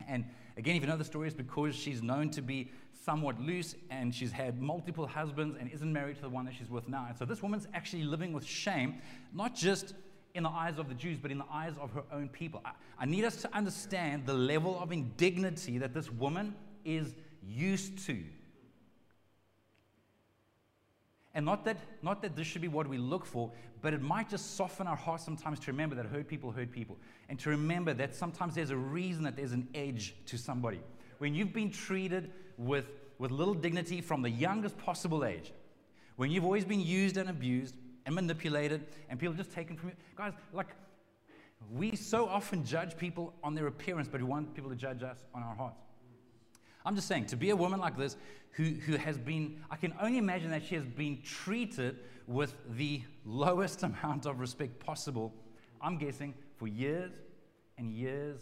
And 0.07 0.25
again, 0.57 0.75
if 0.75 0.81
you 0.81 0.87
know 0.87 0.97
the 0.97 1.03
story, 1.03 1.27
it's 1.27 1.35
because 1.35 1.75
she's 1.75 2.01
known 2.01 2.31
to 2.31 2.41
be 2.41 2.71
somewhat 3.05 3.39
loose 3.39 3.75
and 3.89 4.13
she's 4.13 4.31
had 4.31 4.61
multiple 4.61 5.05
husbands 5.05 5.55
and 5.59 5.71
isn't 5.71 5.91
married 5.91 6.15
to 6.17 6.21
the 6.23 6.29
one 6.29 6.45
that 6.45 6.55
she's 6.55 6.69
with 6.69 6.87
now. 6.89 7.05
And 7.07 7.17
so 7.17 7.25
this 7.25 7.43
woman's 7.43 7.67
actually 7.73 8.03
living 8.03 8.33
with 8.33 8.45
shame, 8.45 9.01
not 9.33 9.55
just 9.55 9.93
in 10.33 10.43
the 10.43 10.49
eyes 10.49 10.77
of 10.77 10.87
the 10.87 10.95
Jews, 10.95 11.17
but 11.21 11.31
in 11.31 11.37
the 11.37 11.45
eyes 11.51 11.73
of 11.79 11.91
her 11.91 12.03
own 12.11 12.29
people. 12.29 12.61
I, 12.65 12.71
I 12.99 13.05
need 13.05 13.25
us 13.25 13.35
to 13.37 13.55
understand 13.55 14.25
the 14.25 14.33
level 14.33 14.79
of 14.79 14.91
indignity 14.91 15.77
that 15.77 15.93
this 15.93 16.11
woman 16.11 16.55
is 16.85 17.13
used 17.47 18.05
to. 18.07 18.23
And 21.33 21.45
not 21.45 21.63
that, 21.65 21.77
not 22.01 22.21
that 22.23 22.35
this 22.35 22.45
should 22.45 22.61
be 22.61 22.67
what 22.67 22.87
we 22.87 22.97
look 22.97 23.25
for, 23.25 23.51
but 23.81 23.93
it 23.93 24.01
might 24.01 24.29
just 24.29 24.55
soften 24.55 24.85
our 24.85 24.95
hearts 24.95 25.23
sometimes 25.23 25.59
to 25.61 25.71
remember 25.71 25.95
that 25.95 26.05
hurt 26.05 26.27
people 26.27 26.51
hurt 26.51 26.71
people. 26.71 26.97
And 27.29 27.39
to 27.39 27.49
remember 27.49 27.93
that 27.93 28.13
sometimes 28.13 28.55
there's 28.55 28.69
a 28.69 28.77
reason 28.77 29.23
that 29.23 29.35
there's 29.35 29.53
an 29.53 29.67
edge 29.73 30.15
to 30.25 30.37
somebody. 30.37 30.81
when 31.19 31.35
you've 31.35 31.53
been 31.53 31.69
treated 31.69 32.31
with, 32.57 32.85
with 33.19 33.29
little 33.29 33.53
dignity 33.53 34.01
from 34.01 34.23
the 34.23 34.29
youngest 34.29 34.75
possible 34.79 35.23
age, 35.23 35.53
when 36.15 36.31
you've 36.31 36.43
always 36.43 36.65
been 36.65 36.79
used 36.81 37.15
and 37.17 37.29
abused 37.29 37.75
and 38.07 38.15
manipulated, 38.15 38.85
and 39.07 39.19
people 39.19 39.35
just 39.35 39.51
taken 39.51 39.77
from 39.77 39.89
you, 39.89 39.95
guys, 40.15 40.33
like, 40.51 40.67
we 41.71 41.95
so 41.95 42.27
often 42.27 42.65
judge 42.65 42.97
people 42.97 43.35
on 43.43 43.53
their 43.53 43.67
appearance, 43.67 44.07
but 44.11 44.19
we 44.19 44.25
want 44.25 44.53
people 44.55 44.71
to 44.71 44.75
judge 44.75 45.03
us 45.03 45.19
on 45.35 45.43
our 45.43 45.55
hearts. 45.55 45.79
I'm 46.85 46.95
just 46.95 47.07
saying, 47.07 47.27
to 47.27 47.35
be 47.35 47.49
a 47.51 47.55
woman 47.55 47.79
like 47.79 47.97
this 47.97 48.17
who, 48.51 48.63
who 48.63 48.97
has 48.97 49.17
been, 49.17 49.61
I 49.69 49.75
can 49.75 49.93
only 50.01 50.17
imagine 50.17 50.51
that 50.51 50.63
she 50.65 50.75
has 50.75 50.83
been 50.83 51.21
treated 51.23 51.99
with 52.27 52.55
the 52.69 53.01
lowest 53.25 53.83
amount 53.83 54.25
of 54.25 54.39
respect 54.39 54.79
possible, 54.79 55.33
I'm 55.81 55.97
guessing, 55.97 56.33
for 56.57 56.67
years 56.67 57.11
and 57.77 57.93
years 57.93 58.39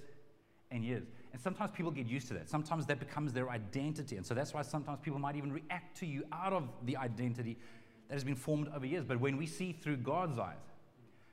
and 0.72 0.84
years. 0.84 1.04
And 1.32 1.42
sometimes 1.42 1.72
people 1.72 1.92
get 1.92 2.08
used 2.08 2.28
to 2.30 2.34
that. 2.36 2.50
Sometimes 2.50 2.86
that 2.88 3.00
becomes 3.00 3.34
their 3.34 3.50
identity. 3.50 4.18
And 4.18 4.26
so 4.26 4.34
that's 4.34 4.54
why 4.54 4.62
sometimes 4.64 5.00
people 5.02 5.20
might 5.20 5.36
even 5.36 5.52
react 5.52 5.98
to 6.00 6.06
you 6.06 6.24
out 6.32 6.54
of 6.54 6.68
the 6.86 6.98
identity 6.98 7.58
that 8.08 8.16
has 8.16 8.24
been 8.24 8.36
formed 8.36 8.70
over 8.76 8.86
years. 8.86 9.06
But 9.06 9.20
when 9.20 9.38
we 9.38 9.46
see 9.46 9.74
through 9.74 9.98
God's 9.98 10.40
eyes, 10.40 10.58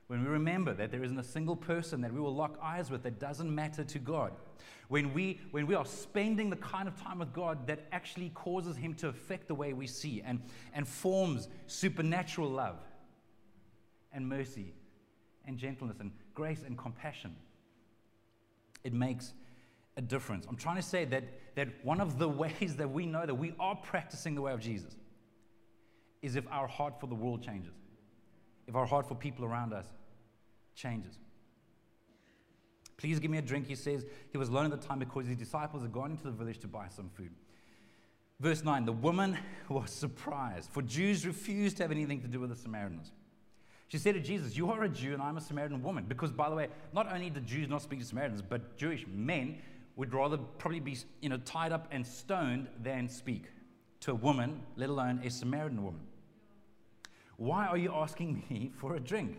when 0.08 0.22
we 0.22 0.28
remember 0.28 0.72
that 0.74 0.90
there 0.90 1.02
isn't 1.02 1.18
a 1.18 1.24
single 1.24 1.56
person 1.56 2.00
that 2.02 2.12
we 2.12 2.20
will 2.20 2.34
lock 2.34 2.58
eyes 2.62 2.90
with 2.90 3.02
that 3.02 3.18
doesn't 3.18 3.52
matter 3.52 3.82
to 3.82 3.98
God, 3.98 4.32
when 4.88 5.12
we, 5.12 5.40
when 5.50 5.66
we 5.66 5.74
are 5.74 5.84
spending 5.84 6.48
the 6.48 6.56
kind 6.56 6.86
of 6.86 7.00
time 7.00 7.18
with 7.18 7.32
God 7.32 7.66
that 7.66 7.86
actually 7.90 8.30
causes 8.30 8.76
Him 8.76 8.94
to 8.94 9.08
affect 9.08 9.48
the 9.48 9.54
way 9.54 9.72
we 9.72 9.86
see 9.88 10.22
and, 10.24 10.40
and 10.74 10.86
forms 10.86 11.48
supernatural 11.66 12.48
love 12.48 12.78
and 14.12 14.28
mercy 14.28 14.74
and 15.44 15.58
gentleness 15.58 15.98
and 15.98 16.12
grace 16.34 16.62
and 16.64 16.78
compassion, 16.78 17.34
it 18.84 18.92
makes 18.92 19.32
a 19.96 20.00
difference. 20.02 20.46
I'm 20.48 20.56
trying 20.56 20.76
to 20.76 20.82
say 20.82 21.04
that, 21.06 21.24
that 21.56 21.68
one 21.84 22.00
of 22.00 22.18
the 22.18 22.28
ways 22.44 22.76
that 22.76 22.88
we 22.88 23.06
know 23.06 23.26
that 23.26 23.34
we 23.34 23.54
are 23.58 23.74
practicing 23.74 24.36
the 24.36 24.42
way 24.42 24.52
of 24.52 24.60
Jesus 24.60 24.94
is 26.22 26.36
if 26.36 26.46
our 26.52 26.68
heart 26.68 27.00
for 27.00 27.08
the 27.08 27.14
world 27.14 27.42
changes 27.42 27.72
if 28.66 28.74
our 28.74 28.86
heart 28.86 29.06
for 29.06 29.14
people 29.14 29.44
around 29.44 29.72
us 29.72 29.86
changes. 30.74 31.18
Please 32.96 33.18
give 33.20 33.30
me 33.30 33.38
a 33.38 33.42
drink, 33.42 33.66
he 33.66 33.74
says. 33.74 34.06
He 34.30 34.38
was 34.38 34.48
alone 34.48 34.72
at 34.72 34.80
the 34.80 34.86
time 34.86 34.98
because 34.98 35.26
his 35.26 35.36
disciples 35.36 35.82
had 35.82 35.92
gone 35.92 36.12
into 36.12 36.24
the 36.24 36.30
village 36.30 36.58
to 36.60 36.66
buy 36.66 36.88
some 36.88 37.10
food. 37.10 37.30
Verse 38.40 38.64
9 38.64 38.84
The 38.84 38.92
woman 38.92 39.38
was 39.68 39.90
surprised, 39.90 40.70
for 40.70 40.82
Jews 40.82 41.26
refused 41.26 41.76
to 41.78 41.84
have 41.84 41.90
anything 41.90 42.20
to 42.22 42.28
do 42.28 42.40
with 42.40 42.50
the 42.50 42.56
Samaritans. 42.56 43.12
She 43.88 43.98
said 43.98 44.14
to 44.14 44.20
Jesus, 44.20 44.56
You 44.56 44.70
are 44.70 44.82
a 44.82 44.88
Jew 44.88 45.12
and 45.12 45.22
I'm 45.22 45.36
a 45.36 45.40
Samaritan 45.40 45.82
woman. 45.82 46.06
Because, 46.08 46.32
by 46.32 46.48
the 46.48 46.56
way, 46.56 46.68
not 46.92 47.12
only 47.12 47.30
did 47.30 47.46
Jews 47.46 47.68
not 47.68 47.82
speak 47.82 48.00
to 48.00 48.04
Samaritans, 48.04 48.42
but 48.42 48.76
Jewish 48.76 49.06
men 49.06 49.58
would 49.94 50.12
rather 50.12 50.36
probably 50.36 50.80
be 50.80 50.96
you 51.20 51.28
know, 51.28 51.38
tied 51.38 51.72
up 51.72 51.86
and 51.90 52.06
stoned 52.06 52.68
than 52.82 53.08
speak 53.08 53.44
to 54.00 54.10
a 54.10 54.14
woman, 54.14 54.60
let 54.76 54.90
alone 54.90 55.20
a 55.24 55.30
Samaritan 55.30 55.82
woman. 55.82 56.02
Why 57.36 57.66
are 57.66 57.76
you 57.76 57.92
asking 57.94 58.44
me 58.48 58.72
for 58.78 58.96
a 58.96 59.00
drink? 59.00 59.38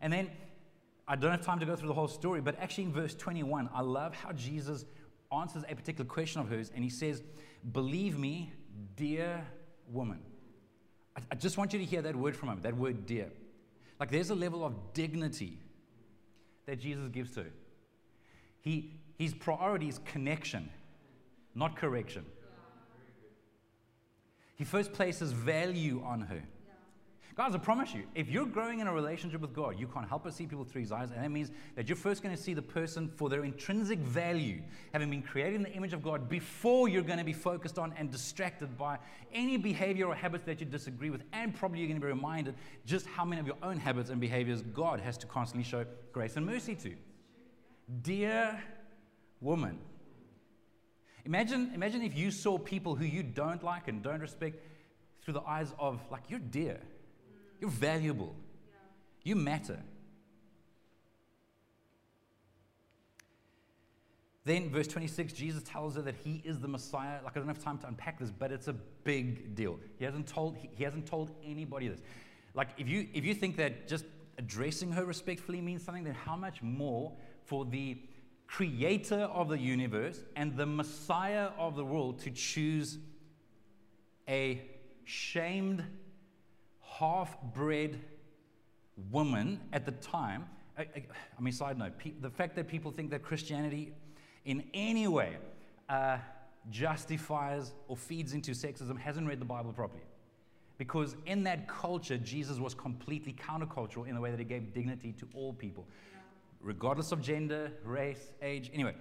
And 0.00 0.12
then 0.12 0.30
I 1.06 1.16
don't 1.16 1.30
have 1.30 1.44
time 1.44 1.58
to 1.60 1.66
go 1.66 1.74
through 1.74 1.88
the 1.88 1.94
whole 1.94 2.08
story, 2.08 2.40
but 2.40 2.58
actually 2.60 2.84
in 2.84 2.92
verse 2.92 3.14
21, 3.14 3.70
I 3.72 3.80
love 3.80 4.14
how 4.14 4.32
Jesus 4.32 4.84
answers 5.32 5.64
a 5.68 5.74
particular 5.74 6.08
question 6.08 6.40
of 6.40 6.48
hers, 6.48 6.70
and 6.74 6.84
he 6.84 6.90
says, 6.90 7.22
Believe 7.72 8.18
me, 8.18 8.52
dear 8.96 9.44
woman. 9.90 10.20
I, 11.16 11.20
I 11.32 11.34
just 11.34 11.58
want 11.58 11.72
you 11.72 11.78
to 11.78 11.84
hear 11.84 12.02
that 12.02 12.14
word 12.14 12.36
from 12.36 12.50
him, 12.50 12.60
that 12.62 12.76
word 12.76 13.06
dear. 13.06 13.30
Like 13.98 14.10
there's 14.10 14.30
a 14.30 14.34
level 14.34 14.64
of 14.64 14.74
dignity 14.92 15.58
that 16.66 16.78
Jesus 16.78 17.08
gives 17.08 17.32
to 17.32 17.44
her. 17.44 17.50
He, 18.60 19.00
his 19.18 19.34
priority 19.34 19.88
is 19.88 20.00
connection, 20.04 20.70
not 21.54 21.76
correction. 21.76 22.26
He 24.56 24.64
first 24.64 24.92
places 24.92 25.32
value 25.32 26.02
on 26.04 26.22
her. 26.22 26.42
Guys, 27.38 27.54
I 27.54 27.58
promise 27.58 27.94
you, 27.94 28.02
if 28.16 28.28
you're 28.28 28.46
growing 28.46 28.80
in 28.80 28.88
a 28.88 28.92
relationship 28.92 29.40
with 29.40 29.54
God, 29.54 29.78
you 29.78 29.86
can't 29.86 30.08
help 30.08 30.24
but 30.24 30.34
see 30.34 30.44
people 30.44 30.64
through 30.64 30.80
his 30.80 30.90
eyes. 30.90 31.12
And 31.12 31.22
that 31.22 31.30
means 31.30 31.52
that 31.76 31.88
you're 31.88 31.94
first 31.94 32.20
going 32.20 32.34
to 32.34 32.42
see 32.42 32.52
the 32.52 32.60
person 32.60 33.06
for 33.06 33.28
their 33.28 33.44
intrinsic 33.44 34.00
value, 34.00 34.60
having 34.92 35.08
been 35.08 35.22
created 35.22 35.54
in 35.54 35.62
the 35.62 35.72
image 35.72 35.92
of 35.92 36.02
God, 36.02 36.28
before 36.28 36.88
you're 36.88 37.00
going 37.00 37.20
to 37.20 37.24
be 37.24 37.32
focused 37.32 37.78
on 37.78 37.94
and 37.96 38.10
distracted 38.10 38.76
by 38.76 38.98
any 39.32 39.56
behavior 39.56 40.08
or 40.08 40.16
habits 40.16 40.46
that 40.46 40.58
you 40.58 40.66
disagree 40.66 41.10
with. 41.10 41.22
And 41.32 41.54
probably 41.54 41.78
you're 41.78 41.86
going 41.86 42.00
to 42.00 42.04
be 42.04 42.12
reminded 42.12 42.56
just 42.84 43.06
how 43.06 43.24
many 43.24 43.40
of 43.40 43.46
your 43.46 43.58
own 43.62 43.76
habits 43.76 44.10
and 44.10 44.20
behaviors 44.20 44.62
God 44.62 44.98
has 44.98 45.16
to 45.18 45.28
constantly 45.28 45.62
show 45.62 45.84
grace 46.10 46.36
and 46.36 46.44
mercy 46.44 46.74
to. 46.74 46.96
Dear 48.02 48.60
woman, 49.40 49.78
imagine, 51.24 51.70
imagine 51.72 52.02
if 52.02 52.16
you 52.16 52.32
saw 52.32 52.58
people 52.58 52.96
who 52.96 53.04
you 53.04 53.22
don't 53.22 53.62
like 53.62 53.86
and 53.86 54.02
don't 54.02 54.20
respect 54.20 54.58
through 55.22 55.34
the 55.34 55.42
eyes 55.46 55.72
of, 55.78 56.00
like, 56.10 56.24
you're 56.28 56.40
dear. 56.40 56.80
You're 57.60 57.70
valuable. 57.70 58.34
You 59.22 59.36
matter. 59.36 59.78
Then, 64.44 64.70
verse 64.70 64.88
26, 64.88 65.34
Jesus 65.34 65.62
tells 65.62 65.96
her 65.96 66.02
that 66.02 66.14
he 66.24 66.40
is 66.42 66.58
the 66.58 66.68
Messiah. 66.68 67.18
Like, 67.22 67.36
I 67.36 67.40
don't 67.40 67.48
have 67.48 67.62
time 67.62 67.76
to 67.78 67.86
unpack 67.86 68.18
this, 68.18 68.30
but 68.30 68.50
it's 68.50 68.68
a 68.68 68.72
big 68.72 69.54
deal. 69.54 69.78
He 69.98 70.06
hasn't 70.06 70.26
told, 70.26 70.56
he, 70.56 70.82
hasn't 70.82 71.04
told 71.04 71.30
anybody 71.44 71.88
this. 71.88 72.00
Like, 72.54 72.68
if 72.78 72.88
you, 72.88 73.08
if 73.12 73.26
you 73.26 73.34
think 73.34 73.58
that 73.58 73.86
just 73.86 74.06
addressing 74.38 74.92
her 74.92 75.04
respectfully 75.04 75.60
means 75.60 75.82
something, 75.84 76.04
then 76.04 76.14
how 76.14 76.34
much 76.34 76.62
more 76.62 77.12
for 77.44 77.66
the 77.66 77.98
creator 78.46 79.20
of 79.20 79.50
the 79.50 79.58
universe 79.58 80.20
and 80.34 80.56
the 80.56 80.64
Messiah 80.64 81.50
of 81.58 81.76
the 81.76 81.84
world 81.84 82.20
to 82.20 82.30
choose 82.30 82.96
a 84.26 84.62
shamed 85.04 85.84
half 86.98 87.36
bred 87.54 88.00
woman 89.10 89.60
at 89.72 89.86
the 89.86 89.92
time. 89.92 90.44
I, 90.76 90.82
I, 90.82 91.40
mean, 91.40 91.52
side 91.52 91.78
note, 91.78 91.98
pe- 91.98 92.14
the 92.20 92.30
fact 92.30 92.56
that 92.56 92.68
people 92.68 92.90
think 92.90 93.10
that 93.10 93.22
Christianity 93.22 93.92
in 94.44 94.64
any 94.74 95.06
way 95.08 95.36
uh, 95.88 96.18
justifies 96.70 97.72
or 97.88 97.96
feeds 97.96 98.32
into 98.32 98.52
sexism 98.52 98.98
hasn't 98.98 99.26
read 99.26 99.40
the 99.40 99.44
Bible 99.44 99.72
properly. 99.72 100.02
Because 100.76 101.16
in 101.26 101.42
that 101.44 101.66
culture, 101.66 102.16
Jesus 102.16 102.58
was 102.58 102.74
completely 102.74 103.32
countercultural 103.32 104.06
in 104.06 104.14
the 104.14 104.20
way 104.20 104.30
that 104.30 104.38
he 104.38 104.44
gave 104.44 104.72
dignity 104.72 105.12
to 105.18 105.28
all 105.34 105.52
people, 105.52 105.86
regardless 106.60 107.10
of 107.10 107.20
gender, 107.20 107.72
race, 107.84 108.30
age. 108.42 108.70
Anyway, 108.72 108.94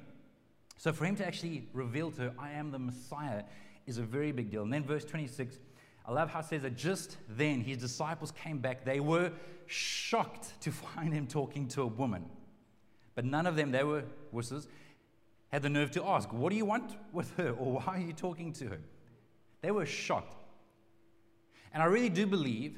so 0.78 0.92
for 0.92 1.06
him 1.06 1.16
to 1.18 1.26
actually 1.26 1.68
reveal 1.74 2.10
to 2.12 2.22
her, 2.24 2.34
I 2.40 2.52
am 2.52 2.72
the 2.72 2.80
Messiah, 2.80 3.44
is 3.86 4.00
a 4.00 4.04
very 4.04 4.32
big 4.32 4.50
deal. 4.50 4.64
And 4.64 4.74
then 4.74 4.84
verse 4.84 5.06
26 5.06 5.60
I 6.08 6.14
love 6.14 6.30
how 6.30 6.40
it 6.40 6.46
says 6.46 6.62
that 6.62 6.78
just 6.78 7.18
then 7.28 7.62
his 7.62 7.78
disciples 7.78 8.32
came 8.32 8.60
back. 8.60 8.86
They 8.86 9.00
were 9.00 9.32
shocked 9.66 10.62
to 10.62 10.72
find 10.96 11.14
him 11.14 11.28
talking 11.28 11.68
to 11.70 11.82
a 11.82 11.88
woman. 11.88 12.26
But 13.14 13.26
none 13.26 13.46
of 13.46 13.56
them, 13.56 13.72
they 13.72 13.84
were 13.84 14.04
wusses, 14.34 14.68
had 15.50 15.64
the 15.64 15.70
nerve 15.70 15.92
to 15.92 16.06
ask, 16.06 16.32
What 16.32 16.52
do 16.52 16.56
you 16.56 16.66
want 16.66 16.96
with 17.12 17.36
her? 17.38 17.50
Or 17.50 17.74
why 17.74 17.98
are 17.98 18.00
you 18.00 18.14
talking 18.14 18.54
to 18.54 18.68
her? 18.68 18.80
They 19.62 19.72
were 19.72 19.86
shocked. 19.86 20.36
And 21.74 21.84
I 21.84 21.88
really 21.88 22.10
do 22.10 22.26
believe 22.26 22.78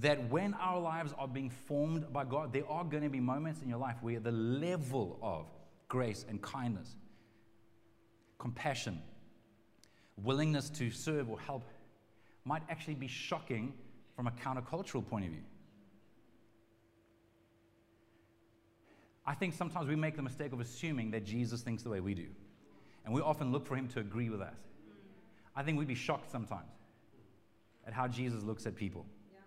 that 0.00 0.28
when 0.28 0.54
our 0.54 0.78
lives 0.78 1.14
are 1.16 1.28
being 1.28 1.50
formed 1.50 2.12
by 2.12 2.24
God, 2.24 2.52
there 2.52 2.68
are 2.68 2.84
going 2.84 3.02
to 3.02 3.08
be 3.08 3.20
moments 3.20 3.62
in 3.62 3.68
your 3.68 3.78
life 3.78 3.96
where 4.02 4.20
the 4.20 4.32
level 4.32 5.18
of 5.22 5.46
grace 5.88 6.26
and 6.28 6.42
kindness, 6.42 6.96
compassion, 8.38 9.00
willingness 10.22 10.68
to 10.70 10.90
serve 10.90 11.30
or 11.30 11.38
help 11.38 11.64
might 12.46 12.62
actually 12.70 12.94
be 12.94 13.08
shocking 13.08 13.74
from 14.14 14.26
a 14.28 14.30
countercultural 14.30 15.06
point 15.06 15.26
of 15.26 15.32
view. 15.32 15.42
I 19.26 19.34
think 19.34 19.54
sometimes 19.54 19.88
we 19.88 19.96
make 19.96 20.14
the 20.14 20.22
mistake 20.22 20.52
of 20.52 20.60
assuming 20.60 21.10
that 21.10 21.24
Jesus 21.24 21.60
thinks 21.60 21.82
the 21.82 21.90
way 21.90 22.00
we 22.00 22.14
do. 22.14 22.28
And 23.04 23.12
we 23.12 23.20
often 23.20 23.50
look 23.50 23.66
for 23.66 23.74
him 23.74 23.88
to 23.88 24.00
agree 24.00 24.30
with 24.30 24.40
us. 24.40 24.54
I 25.54 25.62
think 25.62 25.78
we'd 25.78 25.88
be 25.88 25.94
shocked 25.94 26.30
sometimes 26.30 26.70
at 27.86 27.92
how 27.92 28.06
Jesus 28.06 28.42
looks 28.42 28.66
at 28.66 28.76
people. 28.76 29.04
Yeah. 29.32 29.40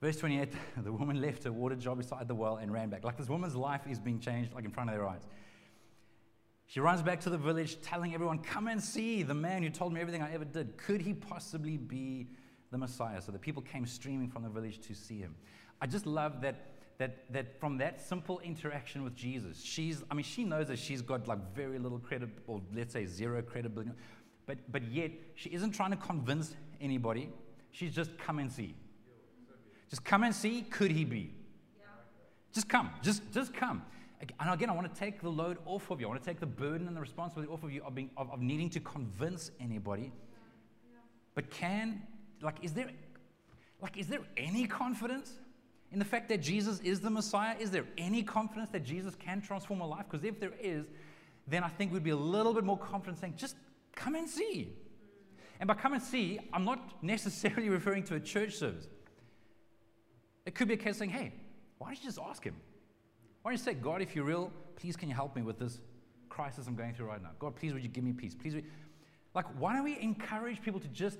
Verse 0.00 0.16
28 0.16 0.52
the 0.84 0.92
woman 0.92 1.20
left 1.20 1.44
her 1.44 1.52
water 1.52 1.74
jar 1.74 1.96
beside 1.96 2.28
the 2.28 2.34
well 2.34 2.56
and 2.56 2.72
ran 2.72 2.88
back. 2.88 3.04
Like 3.04 3.18
this 3.18 3.28
woman's 3.28 3.56
life 3.56 3.82
is 3.90 3.98
being 3.98 4.20
changed, 4.20 4.54
like 4.54 4.64
in 4.64 4.70
front 4.70 4.88
of 4.88 4.96
their 4.96 5.06
eyes. 5.06 5.26
She 6.70 6.78
runs 6.78 7.02
back 7.02 7.18
to 7.22 7.30
the 7.30 7.36
village, 7.36 7.80
telling 7.82 8.14
everyone, 8.14 8.38
Come 8.38 8.68
and 8.68 8.80
see 8.80 9.24
the 9.24 9.34
man 9.34 9.64
who 9.64 9.70
told 9.70 9.92
me 9.92 10.00
everything 10.00 10.22
I 10.22 10.32
ever 10.32 10.44
did. 10.44 10.76
Could 10.76 11.02
he 11.02 11.12
possibly 11.12 11.76
be 11.76 12.28
the 12.70 12.78
Messiah? 12.78 13.20
So 13.20 13.32
the 13.32 13.40
people 13.40 13.60
came 13.60 13.84
streaming 13.86 14.28
from 14.28 14.44
the 14.44 14.50
village 14.50 14.78
to 14.82 14.94
see 14.94 15.18
him. 15.18 15.34
I 15.80 15.88
just 15.88 16.06
love 16.06 16.40
that. 16.42 16.66
That, 16.98 17.32
that 17.32 17.58
from 17.58 17.78
that 17.78 17.98
simple 17.98 18.40
interaction 18.40 19.02
with 19.02 19.16
Jesus, 19.16 19.62
she's, 19.62 20.04
I 20.10 20.14
mean, 20.14 20.22
she 20.22 20.44
knows 20.44 20.68
that 20.68 20.78
she's 20.78 21.00
got 21.00 21.26
like 21.26 21.38
very 21.54 21.78
little 21.78 21.98
credit, 21.98 22.28
or 22.46 22.60
let's 22.76 22.92
say 22.92 23.06
zero 23.06 23.40
credibility, 23.40 23.92
but, 24.44 24.58
but 24.70 24.82
yet 24.82 25.10
she 25.34 25.48
isn't 25.48 25.70
trying 25.70 25.92
to 25.92 25.96
convince 25.96 26.54
anybody. 26.78 27.30
She's 27.70 27.94
just 27.94 28.18
come 28.18 28.38
and 28.38 28.52
see. 28.52 28.74
Just 29.88 30.04
come 30.04 30.24
and 30.24 30.34
see, 30.34 30.60
could 30.60 30.90
he 30.90 31.06
be? 31.06 31.32
Just 32.52 32.68
come, 32.68 32.90
just, 33.00 33.22
just 33.32 33.54
come. 33.54 33.82
And 34.20 34.50
again, 34.50 34.68
I 34.68 34.72
want 34.72 34.92
to 34.92 35.00
take 35.00 35.22
the 35.22 35.30
load 35.30 35.58
off 35.64 35.90
of 35.90 36.00
you. 36.00 36.06
I 36.06 36.10
want 36.10 36.22
to 36.22 36.28
take 36.28 36.40
the 36.40 36.46
burden 36.46 36.86
and 36.86 36.96
the 36.96 37.00
responsibility 37.00 37.50
off 37.50 37.62
of 37.62 37.72
you 37.72 37.82
of, 37.82 37.94
being, 37.94 38.10
of, 38.16 38.30
of 38.30 38.40
needing 38.40 38.68
to 38.70 38.80
convince 38.80 39.50
anybody. 39.60 40.12
But 41.34 41.50
can, 41.50 42.02
like, 42.42 42.56
is 42.62 42.72
there, 42.72 42.90
like, 43.80 43.96
is 43.96 44.08
there 44.08 44.20
any 44.36 44.66
confidence 44.66 45.32
in 45.90 45.98
the 45.98 46.04
fact 46.04 46.28
that 46.28 46.42
Jesus 46.42 46.80
is 46.80 47.00
the 47.00 47.08
Messiah? 47.08 47.56
Is 47.58 47.70
there 47.70 47.86
any 47.96 48.22
confidence 48.22 48.68
that 48.70 48.84
Jesus 48.84 49.14
can 49.14 49.40
transform 49.40 49.80
a 49.80 49.86
life? 49.86 50.04
Because 50.10 50.24
if 50.24 50.38
there 50.38 50.52
is, 50.60 50.86
then 51.46 51.64
I 51.64 51.68
think 51.68 51.92
we'd 51.92 52.04
be 52.04 52.10
a 52.10 52.16
little 52.16 52.52
bit 52.52 52.64
more 52.64 52.78
confident 52.78 53.18
saying, 53.18 53.34
just 53.36 53.56
come 53.94 54.14
and 54.14 54.28
see. 54.28 54.76
And 55.60 55.66
by 55.66 55.74
come 55.74 55.94
and 55.94 56.02
see, 56.02 56.40
I'm 56.52 56.64
not 56.64 56.80
necessarily 57.02 57.70
referring 57.70 58.04
to 58.04 58.16
a 58.16 58.20
church 58.20 58.56
service. 58.56 58.86
It 60.44 60.54
could 60.54 60.68
be 60.68 60.74
a 60.74 60.78
case 60.78 60.98
saying, 60.98 61.10
hey, 61.10 61.32
why 61.78 61.88
don't 61.88 61.98
you 61.98 62.04
just 62.04 62.18
ask 62.18 62.44
him? 62.44 62.56
Why 63.42 63.50
don't 63.50 63.58
you 63.58 63.64
say, 63.64 63.74
God, 63.74 64.02
if 64.02 64.14
you're 64.14 64.24
real, 64.24 64.52
please 64.76 64.96
can 64.96 65.08
you 65.08 65.14
help 65.14 65.34
me 65.34 65.42
with 65.42 65.58
this 65.58 65.80
crisis 66.28 66.66
I'm 66.66 66.76
going 66.76 66.94
through 66.94 67.06
right 67.06 67.22
now? 67.22 67.30
God, 67.38 67.56
please 67.56 67.72
would 67.72 67.82
you 67.82 67.88
give 67.88 68.04
me 68.04 68.12
peace? 68.12 68.34
Please, 68.34 68.54
like, 69.34 69.46
why 69.58 69.74
don't 69.74 69.84
we 69.84 69.98
encourage 69.98 70.60
people 70.62 70.80
to 70.80 70.88
just, 70.88 71.18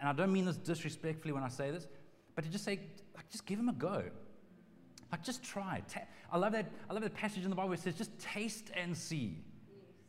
and 0.00 0.08
I 0.08 0.12
don't 0.12 0.32
mean 0.32 0.44
this 0.44 0.56
disrespectfully 0.56 1.32
when 1.32 1.42
I 1.42 1.48
say 1.48 1.70
this, 1.70 1.86
but 2.34 2.44
to 2.44 2.50
just 2.50 2.64
say, 2.64 2.80
like, 3.14 3.28
just 3.30 3.46
give 3.46 3.58
him 3.58 3.68
a 3.68 3.72
go. 3.72 4.04
Like, 5.10 5.24
just 5.24 5.42
try. 5.42 5.82
I 6.32 6.38
love 6.38 6.52
that. 6.52 6.70
I 6.90 6.92
love 6.92 7.02
that 7.02 7.14
passage 7.14 7.44
in 7.44 7.50
the 7.50 7.56
Bible 7.56 7.68
where 7.68 7.78
it 7.78 7.80
says, 7.80 7.94
just 7.94 8.16
taste 8.18 8.70
and 8.74 8.96
see 8.96 9.38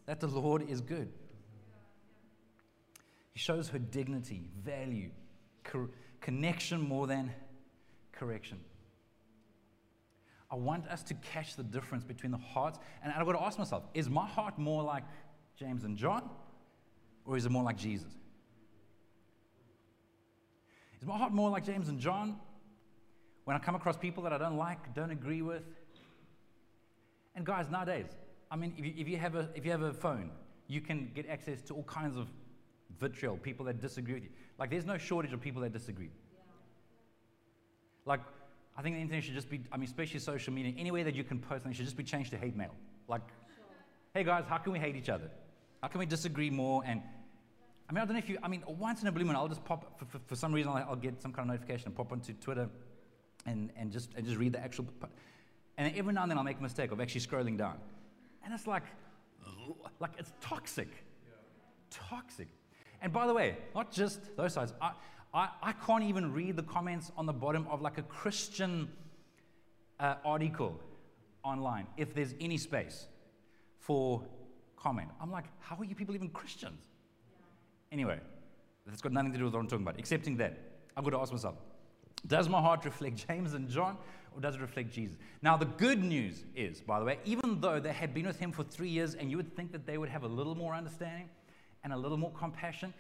that 0.05 0.19
the 0.19 0.27
Lord 0.27 0.67
is 0.67 0.81
good. 0.81 1.09
He 3.33 3.39
shows 3.39 3.69
her 3.69 3.77
dignity, 3.77 4.50
value, 4.63 5.12
co- 5.63 5.89
connection 6.21 6.81
more 6.81 7.05
than 7.05 7.31
correction. 8.12 8.59
I 10.50 10.56
want 10.56 10.88
us 10.88 11.04
to 11.04 11.13
catch 11.16 11.56
the 11.56 11.63
difference 11.63 12.04
between 12.04 12.32
the 12.32 12.38
hearts. 12.38 12.80
And 13.04 13.12
I've 13.12 13.25
got 13.25 13.34
to 13.34 13.44
ask 13.44 13.58
myself 13.58 13.84
is 13.94 14.10
my 14.10 14.25
heart 14.25 14.58
more 14.58 14.84
like 14.84 15.04
James 15.58 15.84
and 15.84 15.98
John, 15.98 16.30
or 17.25 17.38
is 17.38 17.46
it 17.46 17.51
more 17.51 17.63
like 17.63 17.77
Jesus? 17.77 18.13
Is 21.01 21.08
my 21.08 21.18
heart 21.18 21.32
more 21.32 21.50
like 21.50 21.66
James 21.66 21.89
and 21.89 22.00
John 22.00 22.38
when 23.44 23.56
I 23.56 23.60
come 23.60 23.75
across 23.75 23.98
people 23.98 24.24
that 24.24 24.34
I 24.34 24.38
don't 24.38 24.58
like, 24.58 24.94
don't 24.96 25.12
agree 25.12 25.42
with? 25.42 25.63
And 27.36 27.46
guys, 27.46 27.70
nowadays, 27.70 28.08
I 28.50 28.56
mean, 28.56 28.74
if 28.77 28.86
you, 28.86 28.94
if 28.98 29.08
you, 29.08 29.18
have, 29.18 29.36
a, 29.36 29.50
if 29.54 29.63
you 29.63 29.72
have 29.72 29.84
a 29.84 29.94
phone, 29.94 30.32
you 30.68 30.82
can 30.82 31.12
get 31.13 31.30
access 31.30 31.62
to 31.63 31.75
all 31.75 31.84
kinds 31.84 32.18
of 32.18 32.27
vitriol, 33.00 33.38
people 33.38 33.66
that 33.66 33.80
disagree 33.80 34.16
with 34.16 34.24
you. 34.24 34.30
Like, 34.58 34.72
there's 34.72 34.86
no 34.86 34.98
shortage 34.98 35.34
of 35.34 35.42
people 35.42 35.62
that 35.62 35.72
disagree. 35.72 36.10
Yeah. 36.34 36.39
Like, 38.06 38.22
I 38.77 38.81
think 38.81 38.96
the 38.96 39.01
internet 39.01 39.24
should 39.24 39.34
just 39.34 39.50
be, 39.50 39.62
I 39.72 39.77
mean, 39.77 39.86
especially 39.86 40.19
social 40.19 40.53
media, 40.53 40.74
anywhere 40.77 41.03
that 41.03 41.15
you 41.15 41.24
can 41.24 41.39
post 41.39 41.63
something 41.63 41.74
should 41.74 41.86
just 41.86 41.98
be 41.98 42.03
changed 42.03 42.29
to 42.31 42.38
hate 42.38 42.55
mail. 42.55 42.75
Like, 43.07 43.24
hey 44.13 44.24
guys, 44.24 44.43
how 44.48 44.57
can 44.57 44.72
we 44.72 44.79
hate 44.79 44.96
each 44.96 45.10
other? 45.10 45.29
How 45.81 45.88
can 45.88 46.00
we 46.00 46.05
disagree 46.05 46.51
more? 46.51 46.84
And 46.86 47.01
I 47.89 47.93
mean, 47.93 48.01
I 48.01 48.05
don't 48.05 48.13
know 48.13 48.19
if 48.19 48.29
you, 48.29 48.38
I 48.43 48.48
mean, 48.48 48.63
once 48.67 49.01
in 49.01 49.07
a 49.07 49.12
blue 49.12 49.25
moon, 49.25 49.36
I'll 49.36 49.48
just 49.48 49.63
pop, 49.65 49.98
for, 49.98 50.05
for, 50.05 50.19
for 50.27 50.36
some 50.36 50.53
reason, 50.53 50.72
I'll, 50.72 50.89
I'll, 50.89 50.96
get 50.96 51.22
some 51.22 51.34
kind 51.34 51.50
of 51.50 51.55
notification 51.55 51.88
and 51.88 51.96
pop 51.96 52.12
onto 52.12 52.34
Twitter 52.34 52.69
and, 53.46 53.72
and, 53.77 53.91
just, 53.91 54.12
and 54.15 54.25
just 54.25 54.38
read 54.38 54.53
the 54.53 54.60
actual, 54.60 54.86
and 55.77 55.96
every 55.96 56.13
now 56.13 56.24
and 56.24 56.31
then 56.31 56.38
I'll 56.38 56.43
make 56.43 56.60
a 56.60 56.63
mistake 56.63 56.91
of 56.91 57.00
actually 57.00 57.22
scrolling 57.22 57.57
down. 57.57 57.77
And 58.43 58.53
it's 58.53 58.67
like, 58.67 58.84
like 60.00 60.12
it's 60.19 60.31
toxic. 60.41 60.89
Yeah. 60.89 61.34
Toxic. 61.89 62.48
And 63.01 63.13
by 63.13 63.25
the 63.25 63.34
way, 63.34 63.57
not 63.74 63.91
just 63.91 64.36
those 64.36 64.53
sides. 64.53 64.74
I, 64.81 64.91
I, 65.38 65.50
I 65.62 65.72
can't 65.72 66.03
even 66.03 66.34
read 66.34 66.56
the 66.56 66.63
comments 66.63 67.12
on 67.15 67.27
the 67.27 67.34
bottom 67.34 67.67
of 67.70 67.79
like 67.79 68.00
a 68.00 68.01
Christian 68.01 68.89
uh, 70.00 70.15
article 70.25 70.79
online 71.44 71.86
if 71.96 72.15
there's 72.15 72.34
any 72.41 72.58
space 72.58 73.06
for 73.79 74.24
comment. 74.75 75.10
I'm 75.22 75.32
like, 75.32 75.46
how 75.60 75.75
are 75.77 75.84
you 75.84 75.94
people 75.94 76.15
even 76.15 76.29
Christians? 76.29 76.88
Yeah. 77.29 77.46
Anyway, 77.91 78.19
that's 78.88 79.00
got 79.00 79.12
nothing 79.12 79.32
to 79.32 79.38
do 79.38 79.45
with 79.45 79.54
what 79.54 79.60
I'm 79.60 79.67
talking 79.67 79.86
about, 79.86 80.00
excepting 80.00 80.38
that 80.38 80.58
I've 80.95 81.04
got 81.04 81.12
to 81.12 81.19
ask 81.19 81.32
myself, 81.32 81.56
does 82.26 82.50
my 82.50 82.60
heart 82.60 82.84
reflect 82.84 83.28
James 83.28 83.54
and 83.54 83.69
John 83.69 83.95
or 84.36 84.41
does 84.41 84.56
it 84.56 84.62
reflect 84.62 84.91
Jesus? 84.91 85.17
Now, 85.43 85.56
the 85.56 85.65
good 85.65 86.04
news 86.04 86.45
is, 86.56 86.82
by 86.82 86.97
the 86.97 87.06
way, 87.06 87.19
even 87.26 87.62
though 87.62 87.80
they 87.80 87.93
had 87.93 88.12
been 88.12 88.26
with 88.26 88.39
him 88.39 88.52
for 88.52 88.63
three 88.63 88.89
years 88.89 89.13
and 89.13 89.30
you 89.30 89.38
would 89.38 89.56
think 89.56 89.71
that 89.71 89.86
they 89.86 90.00
would 90.00 90.10
have 90.10 90.23
a 90.23 90.28
little 90.28 90.56
more 90.56 90.73
understanding 90.73 91.30
and 91.84 91.93
a 91.93 91.97
little 91.97 92.17
more 92.17 92.32
compassion, 92.32 92.91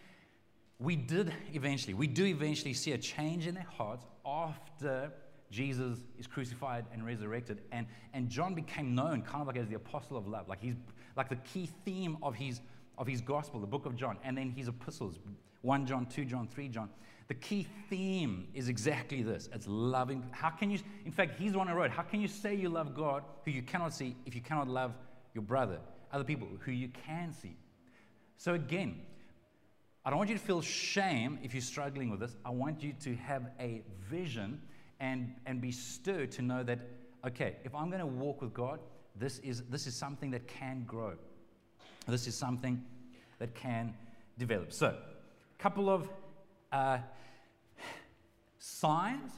we 0.79 0.95
did 0.95 1.33
eventually, 1.53 1.93
we 1.93 2.07
do 2.07 2.25
eventually 2.25 2.73
see 2.73 2.91
a 2.91 2.97
change 2.97 3.47
in 3.47 3.55
their 3.55 3.67
hearts 3.77 4.05
after 4.25 5.11
Jesus 5.49 5.99
is 6.19 6.27
crucified 6.27 6.85
and 6.93 7.05
resurrected. 7.05 7.61
And, 7.71 7.87
and 8.13 8.29
John 8.29 8.53
became 8.53 8.93
known 8.93 9.21
kind 9.21 9.41
of 9.41 9.47
like 9.47 9.57
as 9.57 9.67
the 9.67 9.75
apostle 9.75 10.17
of 10.17 10.27
love. 10.27 10.47
Like 10.47 10.61
he's 10.61 10.75
like 11.15 11.29
the 11.29 11.37
key 11.37 11.69
theme 11.85 12.17
of 12.21 12.35
his, 12.35 12.61
of 12.97 13.07
his 13.07 13.21
gospel, 13.21 13.59
the 13.59 13.67
book 13.67 13.85
of 13.85 13.95
John, 13.95 14.17
and 14.23 14.37
then 14.37 14.51
his 14.51 14.67
epistles 14.67 15.17
1 15.61 15.85
John, 15.85 16.05
2 16.05 16.25
John, 16.25 16.47
3 16.47 16.69
John. 16.69 16.89
The 17.27 17.33
key 17.33 17.67
theme 17.89 18.47
is 18.53 18.69
exactly 18.69 19.21
this 19.23 19.49
it's 19.53 19.67
loving. 19.67 20.25
How 20.31 20.49
can 20.49 20.69
you, 20.69 20.79
in 21.05 21.11
fact, 21.11 21.39
he's 21.39 21.53
the 21.53 21.57
one 21.57 21.67
who 21.67 21.75
wrote, 21.75 21.91
How 21.91 22.03
can 22.03 22.21
you 22.21 22.27
say 22.27 22.55
you 22.55 22.69
love 22.69 22.95
God 22.95 23.23
who 23.43 23.51
you 23.51 23.61
cannot 23.61 23.93
see 23.93 24.15
if 24.25 24.35
you 24.35 24.41
cannot 24.41 24.67
love 24.67 24.93
your 25.33 25.43
brother, 25.43 25.79
other 26.11 26.23
people 26.23 26.47
who 26.59 26.71
you 26.71 26.89
can 26.89 27.33
see? 27.33 27.57
So 28.37 28.53
again, 28.53 29.01
I 30.07 30.09
don't 30.09 30.19
want 30.19 30.29
you 30.29 30.37
to 30.37 30.41
feel 30.41 30.61
shame 30.61 31.37
if 31.43 31.53
you're 31.53 31.59
struggling 31.59 32.09
with 32.09 32.21
this. 32.21 32.37
I 32.45 32.49
want 32.49 32.81
you 32.81 32.93
to 33.01 33.13
have 33.15 33.47
a 33.59 33.81
vision 34.09 34.61
and, 35.01 35.35
and 35.45 35.59
be 35.59 35.73
stirred 35.73 36.31
to 36.31 36.41
know 36.41 36.63
that, 36.63 36.79
okay, 37.25 37.57
if 37.65 37.75
I'm 37.75 37.89
going 37.89 37.99
to 37.99 38.05
walk 38.05 38.41
with 38.41 38.53
God, 38.53 38.79
this 39.17 39.39
is, 39.39 39.63
this 39.63 39.85
is 39.85 39.97
something 39.97 40.31
that 40.31 40.47
can 40.47 40.85
grow. 40.87 41.15
This 42.07 42.25
is 42.25 42.35
something 42.35 42.81
that 43.39 43.53
can 43.53 43.93
develop. 44.37 44.71
So, 44.71 44.95
a 44.95 45.61
couple 45.61 45.89
of 45.89 46.09
uh, 46.71 46.99
signs 48.59 49.33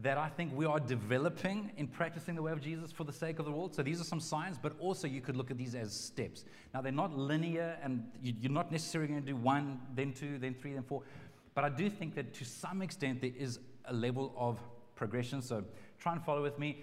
that 0.00 0.16
I 0.16 0.28
think 0.28 0.56
we 0.56 0.64
are 0.64 0.80
developing 0.80 1.70
in 1.76 1.86
practicing 1.86 2.34
the 2.34 2.40
way 2.42 2.52
of 2.52 2.62
Jesus 2.62 2.90
for 2.90 3.04
the 3.04 3.12
sake 3.12 3.38
of 3.38 3.44
the 3.44 3.52
world. 3.52 3.74
So 3.74 3.82
these 3.82 4.00
are 4.00 4.04
some 4.04 4.20
signs, 4.20 4.56
but 4.56 4.72
also 4.80 5.06
you 5.06 5.20
could 5.20 5.36
look 5.36 5.50
at 5.50 5.58
these 5.58 5.74
as 5.74 5.92
steps. 5.94 6.44
Now 6.72 6.80
they're 6.80 6.92
not 6.92 7.16
linear, 7.16 7.76
and 7.82 8.10
you're 8.22 8.50
not 8.50 8.72
necessarily 8.72 9.08
going 9.08 9.20
to 9.20 9.26
do 9.26 9.36
one, 9.36 9.80
then 9.94 10.12
two, 10.14 10.38
then 10.38 10.54
three, 10.54 10.72
then 10.72 10.82
four. 10.82 11.02
But 11.54 11.64
I 11.64 11.68
do 11.68 11.90
think 11.90 12.14
that 12.14 12.32
to 12.34 12.44
some 12.44 12.80
extent 12.80 13.20
there 13.20 13.32
is 13.36 13.58
a 13.84 13.92
level 13.92 14.34
of 14.36 14.58
progression. 14.94 15.42
So 15.42 15.62
try 15.98 16.12
and 16.12 16.24
follow 16.24 16.42
with 16.42 16.58
me. 16.58 16.82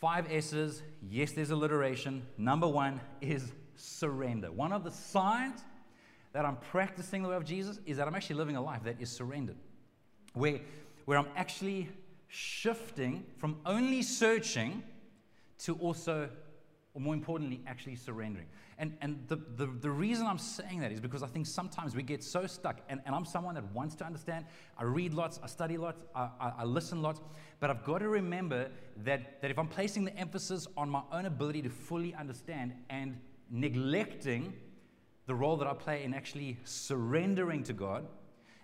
Five 0.00 0.26
S's. 0.32 0.82
Yes, 1.08 1.30
there's 1.30 1.50
alliteration. 1.50 2.26
Number 2.36 2.66
one 2.66 3.00
is 3.20 3.52
surrender. 3.76 4.50
One 4.50 4.72
of 4.72 4.82
the 4.82 4.90
signs 4.90 5.62
that 6.32 6.44
I'm 6.44 6.56
practicing 6.56 7.22
the 7.22 7.28
way 7.28 7.36
of 7.36 7.44
Jesus 7.44 7.78
is 7.86 7.98
that 7.98 8.08
I'm 8.08 8.14
actually 8.16 8.36
living 8.36 8.56
a 8.56 8.62
life 8.62 8.82
that 8.82 9.00
is 9.00 9.12
surrendered, 9.12 9.56
where, 10.32 10.60
where 11.04 11.18
I'm 11.18 11.28
actually 11.36 11.88
shifting 12.34 13.22
from 13.36 13.58
only 13.66 14.00
searching 14.00 14.82
to 15.58 15.74
also, 15.74 16.30
or 16.94 17.00
more 17.00 17.12
importantly, 17.12 17.60
actually 17.66 17.94
surrendering. 17.94 18.46
And, 18.78 18.96
and 19.02 19.22
the, 19.28 19.36
the, 19.36 19.66
the 19.66 19.90
reason 19.90 20.26
I'm 20.26 20.38
saying 20.38 20.80
that 20.80 20.90
is 20.90 20.98
because 20.98 21.22
I 21.22 21.26
think 21.26 21.46
sometimes 21.46 21.94
we 21.94 22.02
get 22.02 22.24
so 22.24 22.46
stuck, 22.46 22.80
and, 22.88 23.02
and 23.04 23.14
I'm 23.14 23.26
someone 23.26 23.54
that 23.56 23.70
wants 23.74 23.94
to 23.96 24.06
understand. 24.06 24.46
I 24.78 24.84
read 24.84 25.12
lots, 25.12 25.40
I 25.42 25.46
study 25.46 25.76
lots, 25.76 26.04
I, 26.14 26.30
I, 26.40 26.52
I 26.60 26.64
listen 26.64 27.02
lots, 27.02 27.20
but 27.60 27.68
I've 27.68 27.84
got 27.84 27.98
to 27.98 28.08
remember 28.08 28.70
that, 29.04 29.42
that 29.42 29.50
if 29.50 29.58
I'm 29.58 29.68
placing 29.68 30.06
the 30.06 30.16
emphasis 30.16 30.66
on 30.74 30.88
my 30.88 31.02
own 31.12 31.26
ability 31.26 31.60
to 31.62 31.70
fully 31.70 32.14
understand 32.14 32.72
and 32.88 33.20
neglecting 33.50 34.54
the 35.26 35.34
role 35.34 35.58
that 35.58 35.68
I 35.68 35.74
play 35.74 36.02
in 36.02 36.14
actually 36.14 36.56
surrendering 36.64 37.62
to 37.64 37.74
God 37.74 38.06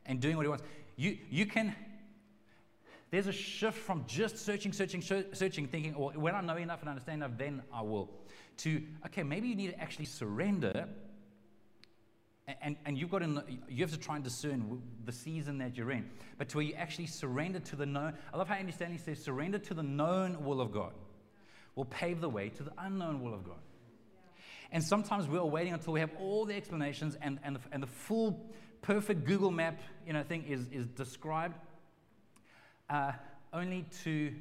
and 0.07 0.21
doing 0.21 0.39
what 0.39 0.45
He 0.45 0.49
wants, 0.49 0.65
you, 0.97 1.19
you 1.29 1.45
can 1.45 1.75
there's 3.11 3.27
a 3.27 3.33
shift 3.33 3.79
from 3.79 4.05
just 4.07 4.39
searching, 4.39 4.73
searching, 4.73 5.01
searching, 5.01 5.67
thinking, 5.67 5.95
or 5.95 6.13
when 6.13 6.35
I 6.35 6.41
know 6.43 6.57
enough 6.57 6.81
and 6.81 6.89
understand 6.91 7.23
enough, 7.23 7.39
then 7.39 7.63
I 7.73 7.83
will, 7.83 8.11
to, 8.59 8.83
okay, 9.07 9.23
maybe 9.23 9.49
you 9.49 9.55
need 9.55 9.71
to 9.71 9.81
actually 9.81 10.05
surrender. 10.05 10.89
And, 12.63 12.77
and 12.87 12.97
you've 12.97 13.11
got 13.11 13.19
to, 13.19 13.45
you 13.69 13.83
have 13.83 13.93
to 13.93 13.99
try 13.99 14.17
and 14.17 14.25
discern 14.25 14.83
the 15.05 15.13
season 15.13 15.59
that 15.59 15.77
you're 15.77 15.91
in. 15.91 16.09
But 16.39 16.49
to 16.51 16.59
where 16.59 16.67
you 16.67 16.75
actually 16.75 17.07
surrender 17.07 17.61
to 17.61 17.77
the 17.77 17.87
known. 17.87 18.15
I 18.33 18.37
love 18.37 18.49
how 18.49 18.55
Andy 18.55 18.73
Stanley 18.73 18.99
says, 18.99 19.23
surrender 19.23 19.59
to 19.59 19.75
the 19.75 19.83
known 19.83 20.45
will 20.45 20.61
of 20.61 20.73
God 20.73 20.93
will 21.75 21.85
pave 21.85 22.21
the 22.21 22.29
way 22.29 22.49
to 22.49 22.63
the 22.63 22.73
unknown 22.79 23.23
will 23.23 23.35
of 23.35 23.45
God. 23.45 23.59
And 24.73 24.83
sometimes 24.83 25.29
we're 25.29 25.45
waiting 25.45 25.73
until 25.73 25.93
we 25.93 26.01
have 26.01 26.11
all 26.19 26.45
the 26.45 26.55
explanations 26.55 27.17
and, 27.23 27.39
and, 27.43 27.57
the, 27.57 27.61
and 27.73 27.83
the 27.83 27.87
full, 27.87 28.51
perfect 28.83 29.25
Google 29.25 29.51
map 29.51 29.81
you 30.07 30.13
know, 30.13 30.23
thing 30.23 30.45
is, 30.45 30.69
is 30.73 30.87
described 30.87 31.55
uh, 32.91 33.13
only 33.53 33.87
to, 34.03 34.33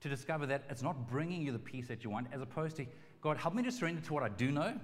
to 0.00 0.08
discover 0.08 0.46
that 0.46 0.64
it's 0.70 0.82
not 0.82 1.08
bringing 1.08 1.42
you 1.42 1.52
the 1.52 1.58
peace 1.58 1.88
that 1.88 2.04
you 2.04 2.10
want, 2.10 2.28
as 2.32 2.40
opposed 2.40 2.76
to, 2.76 2.86
God, 3.20 3.36
help 3.36 3.54
me 3.54 3.62
to 3.62 3.72
surrender 3.72 4.00
to 4.02 4.14
what 4.14 4.22
I 4.22 4.28
do 4.28 4.50
know. 4.50 4.78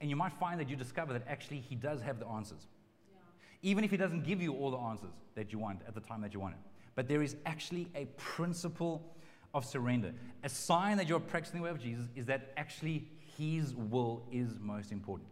And 0.00 0.10
you 0.10 0.16
might 0.16 0.32
find 0.32 0.60
that 0.60 0.68
you 0.68 0.76
discover 0.76 1.12
that 1.12 1.24
actually 1.28 1.60
He 1.60 1.74
does 1.74 2.00
have 2.02 2.18
the 2.18 2.26
answers. 2.26 2.66
Yeah. 3.10 3.18
Even 3.62 3.84
if 3.84 3.90
He 3.90 3.96
doesn't 3.96 4.24
give 4.24 4.42
you 4.42 4.54
all 4.54 4.70
the 4.70 4.78
answers 4.78 5.14
that 5.34 5.52
you 5.52 5.58
want 5.58 5.80
at 5.86 5.94
the 5.94 6.00
time 6.00 6.20
that 6.22 6.34
you 6.34 6.40
want 6.40 6.54
it. 6.54 6.60
But 6.94 7.08
there 7.08 7.22
is 7.22 7.36
actually 7.46 7.88
a 7.94 8.06
principle 8.16 9.14
of 9.52 9.64
surrender. 9.64 10.12
A 10.42 10.48
sign 10.48 10.96
that 10.96 11.08
you're 11.08 11.20
practicing 11.20 11.60
the 11.60 11.64
way 11.64 11.70
of 11.70 11.80
Jesus 11.80 12.06
is 12.14 12.26
that 12.26 12.52
actually 12.56 13.08
His 13.38 13.74
will 13.74 14.24
is 14.30 14.58
most 14.60 14.92
important. 14.92 15.28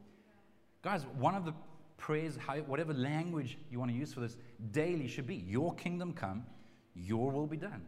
Guys, 0.83 1.05
one 1.18 1.35
of 1.35 1.44
the 1.44 1.55
prayers, 2.02 2.36
whatever 2.66 2.92
language 2.92 3.56
you 3.70 3.78
want 3.78 3.90
to 3.90 3.96
use 3.96 4.12
for 4.12 4.20
this 4.20 4.36
daily 4.72 5.06
should 5.06 5.26
be 5.26 5.36
Your 5.36 5.72
kingdom 5.74 6.12
come, 6.12 6.44
Your 6.94 7.30
will 7.30 7.46
be 7.46 7.56
done. 7.56 7.82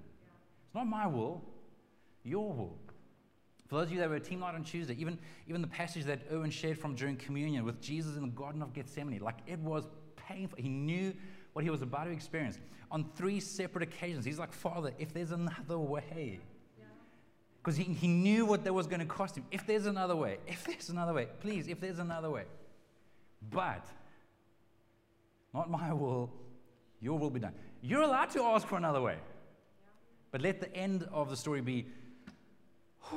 It's 0.67 0.75
not 0.75 0.87
my 0.87 1.07
will, 1.07 1.43
Your 2.23 2.53
will. 2.53 2.79
For 3.67 3.77
those 3.77 3.87
of 3.87 3.93
you 3.93 3.99
that 3.99 4.09
were 4.09 4.17
a 4.17 4.21
team 4.21 4.41
night 4.41 4.55
on 4.55 4.63
Tuesday, 4.63 4.95
even, 4.99 5.19
even 5.49 5.61
the 5.61 5.69
passage 5.69 6.05
that 6.05 6.21
Owen 6.31 6.51
shared 6.51 6.79
from 6.79 6.95
during 6.95 7.17
communion 7.17 7.65
with 7.65 7.81
Jesus 7.81 8.17
in 8.17 8.23
the 8.23 8.29
Garden 8.29 8.63
of 8.63 8.73
Gethsemane, 8.73 9.21
like 9.21 9.39
it 9.47 9.59
was 9.59 9.89
painful. 10.17 10.59
He 10.61 10.69
knew 10.69 11.13
what 11.53 11.65
he 11.65 11.71
was 11.71 11.83
about 11.83 12.05
to 12.05 12.11
experience. 12.11 12.59
On 12.93 13.11
three 13.17 13.41
separate 13.41 13.83
occasions, 13.83 14.25
he's 14.25 14.39
like, 14.39 14.53
Father, 14.53 14.93
if 14.99 15.13
there's 15.13 15.33
another 15.33 15.79
way, 15.79 16.41
because 17.59 17.77
he, 17.77 17.85
he 17.85 18.07
knew 18.07 18.45
what 18.45 18.63
that 18.65 18.75
was 18.75 18.87
going 18.87 19.01
to 19.01 19.07
cost 19.07 19.37
him. 19.37 19.45
If 19.51 19.67
there's 19.67 19.87
another 19.87 20.15
way, 20.15 20.39
if 20.47 20.65
there's 20.65 20.91
another 20.91 21.15
way, 21.15 21.27
please, 21.41 21.67
if 21.67 21.81
there's 21.81 21.99
another 21.99 22.31
way. 22.31 22.45
But, 23.51 23.87
not 25.55 25.71
my 25.71 25.93
will, 25.93 26.33
your 27.01 27.19
will 27.19 27.31
be 27.31 27.41
done. 27.41 27.55
You're 27.81 28.03
allowed 28.03 28.31
to 28.31 28.43
ask 28.43 28.67
for 28.67 28.77
another 28.77 29.01
way. 29.01 29.17
But 30.33 30.43
let 30.43 30.61
the 30.61 30.75
end 30.77 31.07
of 31.13 31.31
the 31.31 31.37
story 31.37 31.61
be, 31.61 31.87
uh, 33.13 33.17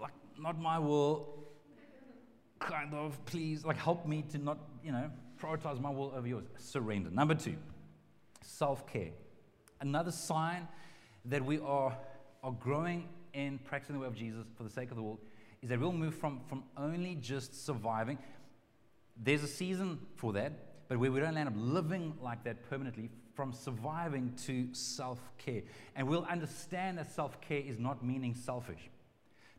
like, 0.00 0.12
not 0.38 0.60
my 0.60 0.78
will, 0.78 1.28
kind 2.60 2.94
of, 2.94 3.22
please, 3.26 3.64
like, 3.64 3.76
help 3.76 4.06
me 4.06 4.22
to 4.30 4.38
not, 4.38 4.58
you 4.84 4.92
know, 4.92 5.10
prioritize 5.40 5.80
my 5.80 5.90
will 5.90 6.12
over 6.14 6.28
yours. 6.28 6.44
Surrender. 6.56 7.10
Number 7.10 7.34
two, 7.34 7.56
self 8.42 8.86
care. 8.86 9.10
Another 9.80 10.12
sign 10.12 10.68
that 11.24 11.44
we 11.44 11.58
are, 11.58 11.96
are 12.44 12.52
growing 12.52 13.08
in 13.34 13.58
practicing 13.58 13.96
the 13.96 14.00
way 14.00 14.06
of 14.06 14.14
Jesus 14.14 14.46
for 14.56 14.62
the 14.62 14.70
sake 14.70 14.90
of 14.90 14.96
the 14.96 15.02
world 15.02 15.18
is 15.62 15.68
that 15.68 15.80
we'll 15.80 15.92
move 15.92 16.14
from, 16.14 16.40
from 16.48 16.62
only 16.76 17.16
just 17.16 17.66
surviving. 17.66 18.18
There's 19.16 19.42
a 19.42 19.48
season 19.48 19.98
for 20.16 20.32
that, 20.34 20.52
but 20.88 20.98
where 20.98 21.10
we 21.10 21.20
don't 21.20 21.36
end 21.36 21.48
up 21.48 21.54
living 21.56 22.14
like 22.20 22.44
that 22.44 22.68
permanently, 22.68 23.10
from 23.34 23.52
surviving 23.52 24.34
to 24.46 24.68
self 24.72 25.20
care. 25.38 25.62
And 25.96 26.06
we'll 26.06 26.24
understand 26.24 26.98
that 26.98 27.12
self 27.12 27.40
care 27.40 27.60
is 27.60 27.78
not 27.78 28.04
meaning 28.04 28.34
selfish. 28.34 28.90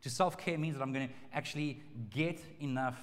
To 0.02 0.10
self 0.10 0.36
care 0.36 0.58
means 0.58 0.76
that 0.76 0.82
I'm 0.82 0.92
going 0.92 1.08
to 1.08 1.14
actually 1.32 1.82
get 2.10 2.40
enough 2.60 2.98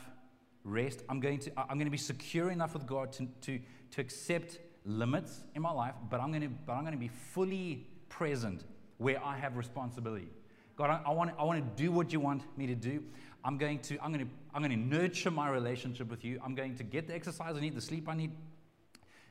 rest. 0.63 1.03
I'm 1.09 1.19
going 1.19 1.39
to, 1.39 1.51
I'm 1.57 1.77
going 1.77 1.85
to 1.85 1.91
be 1.91 1.97
secure 1.97 2.51
enough 2.51 2.73
with 2.73 2.85
God 2.85 3.11
to, 3.13 3.27
to, 3.41 3.59
to 3.91 4.01
accept 4.01 4.59
limits 4.85 5.41
in 5.55 5.61
my 5.61 5.71
life, 5.71 5.93
but 6.09 6.19
I'm, 6.19 6.29
going 6.29 6.41
to, 6.41 6.49
but 6.65 6.73
I'm 6.73 6.81
going 6.81 6.93
to 6.93 6.99
be 6.99 7.07
fully 7.07 7.87
present 8.09 8.63
where 8.97 9.23
I 9.23 9.37
have 9.37 9.57
responsibility. 9.57 10.29
God, 10.75 10.89
I, 10.89 11.09
I, 11.09 11.11
want, 11.11 11.31
I 11.37 11.43
want 11.43 11.59
to 11.59 11.83
do 11.83 11.91
what 11.91 12.13
you 12.13 12.19
want 12.19 12.43
me 12.57 12.67
to 12.67 12.75
do. 12.75 13.03
I'm 13.43 13.57
going 13.57 13.79
to, 13.79 13.97
I'm 14.03 14.11
going 14.11 14.25
to, 14.25 14.31
I'm 14.53 14.61
going 14.61 14.71
to 14.71 14.97
nurture 14.97 15.31
my 15.31 15.49
relationship 15.49 16.09
with 16.09 16.23
you. 16.23 16.39
I'm 16.43 16.55
going 16.55 16.75
to 16.75 16.83
get 16.83 17.07
the 17.07 17.15
exercise 17.15 17.55
I 17.55 17.59
need, 17.59 17.75
the 17.75 17.81
sleep 17.81 18.07
I 18.07 18.15
need. 18.15 18.31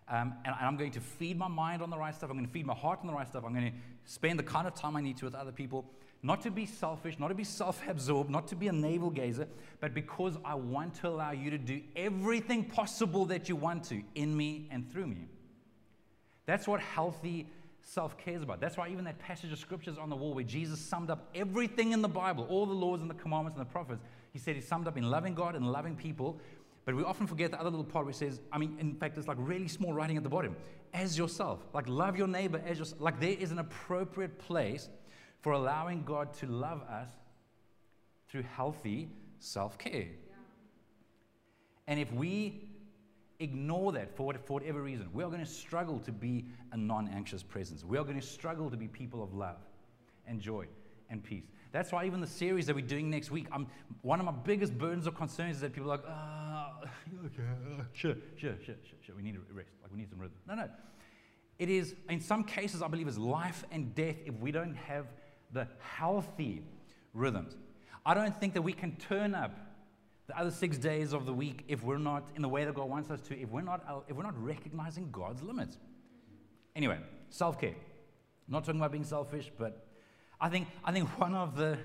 Um, 0.09 0.35
and, 0.45 0.55
and 0.59 0.67
I'm 0.67 0.77
going 0.77 0.91
to 0.93 1.01
feed 1.01 1.39
my 1.39 1.47
mind 1.47 1.83
on 1.83 1.91
the 1.91 1.99
right 1.99 2.15
stuff. 2.15 2.31
I'm 2.31 2.37
going 2.37 2.47
to 2.47 2.53
feed 2.53 2.67
my 2.67 2.75
heart 2.75 2.99
on 3.03 3.07
the 3.07 3.13
right 3.13 3.29
stuff. 3.29 3.45
I'm 3.45 3.55
going 3.55 3.71
to 3.71 3.77
spend 4.05 4.39
the 4.39 4.45
kind 4.45 4.67
of 4.67 4.75
time 4.75 4.97
I 4.97 5.01
need 5.01 5.17
to 5.19 5.25
with 5.25 5.35
other 5.35 5.53
people 5.53 5.85
not 6.23 6.43
to 6.43 6.51
be 6.51 6.67
selfish, 6.67 7.19
not 7.19 7.29
to 7.29 7.35
be 7.35 7.45
self 7.61 7.81
absorbed, 7.89 8.31
not 8.31 8.49
to 8.49 8.57
be 8.57 8.69
a 8.69 8.73
navel 8.73 9.11
gazer, 9.11 9.49
but 9.81 9.95
because 9.95 10.37
I 10.45 10.55
want 10.55 10.95
to 10.97 11.09
allow 11.09 11.31
you 11.31 11.51
to 11.51 11.59
do 11.59 11.81
everything 11.97 12.65
possible 12.65 13.27
that 13.27 13.49
you 13.49 13.57
want 13.57 13.85
to 13.85 14.03
in 14.15 14.37
me 14.37 14.69
and 14.71 14.91
through 14.91 15.07
me. 15.07 15.29
That's 16.47 16.67
what 16.67 16.81
healthy 16.81 17.47
self 17.91 18.17
cares 18.17 18.43
about. 18.43 18.61
That's 18.61 18.77
why 18.77 18.89
even 18.89 19.05
that 19.05 19.19
passage 19.19 19.51
of 19.51 19.59
scriptures 19.59 19.99
on 19.99 20.11
the 20.11 20.17
wall 20.17 20.33
where 20.33 20.45
Jesus 20.45 20.79
summed 20.79 21.11
up 21.11 21.29
everything 21.35 21.91
in 21.91 22.03
the 22.03 22.09
Bible, 22.09 22.47
all 22.49 22.65
the 22.65 22.73
laws 22.73 23.01
and 23.01 23.11
the 23.11 23.15
commandments 23.15 23.59
and 23.59 23.67
the 23.67 23.71
prophets, 23.71 24.05
he 24.33 24.39
said 24.39 24.55
he 24.55 24.61
summed 24.61 24.87
up 24.87 24.97
in 24.97 25.11
loving 25.11 25.35
God 25.35 25.57
and 25.57 25.71
loving 25.71 25.97
people. 25.97 26.39
But 26.85 26.95
we 26.95 27.03
often 27.03 27.27
forget 27.27 27.51
the 27.51 27.59
other 27.61 27.69
little 27.69 27.85
part 27.85 28.05
where 28.05 28.13
it 28.13 28.17
says, 28.17 28.41
I 28.53 28.59
mean, 28.59 28.77
in 28.79 28.95
fact, 28.95 29.19
it's 29.19 29.27
like 29.27 29.37
really 29.41 29.67
small 29.67 29.93
writing 29.93 30.17
at 30.17 30.23
the 30.23 30.29
bottom, 30.29 30.57
as 30.95 31.19
yourself. 31.19 31.61
Like, 31.75 31.89
love 31.89 32.17
your 32.17 32.29
neighbor 32.29 32.63
as 32.65 32.79
yourself. 32.79 33.01
Like, 33.01 33.21
there 33.21 33.37
is 33.39 33.51
an 33.51 33.59
appropriate 33.59 34.39
place 34.39 34.89
for 35.41 35.53
allowing 35.53 36.05
God 36.05 36.33
to 36.35 36.47
love 36.47 36.83
us 36.83 37.11
through 38.29 38.45
healthy 38.55 39.09
self 39.41 39.79
care. 39.79 39.93
Yeah. 39.93 40.35
And 41.89 41.99
if 41.99 42.13
we 42.13 42.70
ignore 43.41 43.93
that 43.93 44.15
for, 44.15 44.33
whatever 44.47 44.83
reason, 44.83 45.09
we 45.13 45.25
are 45.25 45.29
going 45.29 45.41
to 45.41 45.51
struggle 45.51 45.99
to 46.01 46.13
be 46.13 46.45
a 46.73 46.77
non 46.77 47.09
anxious 47.09 47.43
presence. 47.43 47.85
We 47.85 47.99
are 47.99 48.05
going 48.05 48.21
to 48.21 48.27
struggle 48.27 48.71
to 48.71 48.77
be 48.77 48.87
people 48.87 49.23
of 49.23 49.35
love 49.35 49.59
and 50.27 50.41
joy 50.41 50.67
and 51.09 51.25
peace. 51.25 51.45
That's 51.73 51.93
why 51.93 52.05
even 52.05 52.21
the 52.21 52.27
series 52.27 52.67
that 52.67 52.75
we're 52.75 52.87
doing 52.87 53.11
next 53.11 53.31
week, 53.31 53.47
I'm, 53.53 53.67
one 54.03 54.21
of 54.21 54.27
my 54.27 54.33
biggest 54.33 54.77
burdens 54.77 55.07
or 55.07 55.13
concerns 55.13 55.57
is 55.57 55.63
that 55.63 55.73
people 55.73 55.91
are 55.91 55.97
like, 55.97 56.07
ah, 56.09 56.73
oh, 56.85 57.27
okay, 57.27 57.43
sure, 57.93 58.15
sure, 58.37 58.55
sure, 58.65 58.75
sure, 58.85 58.99
sure, 59.01 59.17
we 59.17 59.23
need 59.23 59.35
to 59.35 59.41
rest, 59.53 59.71
like 59.83 59.93
we 59.93 59.99
need 59.99 60.11
some 60.11 60.19
rhythm. 60.19 60.37
No, 60.47 60.55
no. 60.55 60.69
It 61.59 61.69
is, 61.69 61.95
in 62.09 62.21
some 62.21 62.45
cases, 62.45 62.83
I 62.83 62.89
believe, 62.89 63.07
is 63.07 63.19
life 63.19 63.65
and 63.71 63.95
death 63.95 64.17
if 64.25 64.35
we 64.37 64.51
don't 64.51 64.75
have 64.75 65.07
the 65.53 65.69
healthy 65.79 66.63
rhythms. 67.15 67.55
I 68.05 68.15
don't 68.15 68.39
think 68.41 68.55
that 68.55 68.63
we 68.63 68.73
can 68.73 68.97
turn 68.97 69.35
up 69.35 69.53
the 70.31 70.39
other 70.39 70.51
six 70.53 70.79
days 70.79 71.13
of 71.13 71.27
the 71.27 71.33
week 71.33 71.65
if 71.67 71.83
we're 71.83 71.99
not 71.99 72.29
in 72.37 72.43
the 72.43 72.49
way 72.49 72.65
that 72.65 72.73
God 72.73 72.89
wants 72.89 73.11
us 73.11 73.21
to, 73.23 73.37
if 73.37 73.51
we're 73.51 73.63
not, 73.63 73.83
uh, 73.89 73.99
if 74.07 74.15
we're 74.15 74.23
not 74.23 74.41
recognizing 74.41 75.11
God's 75.11 75.43
limits. 75.43 75.77
Anyway, 76.77 76.99
self 77.31 77.61
care. 77.61 77.75
Not 78.47 78.65
talking 78.65 78.81
about 78.81 78.93
being 78.93 79.03
selfish, 79.03 79.51
but 79.59 79.85
I 80.41 80.49
think, 80.49 80.69
I 80.85 80.93
think 80.93 81.09
one 81.19 81.35
of 81.35 81.57
the 81.57 81.79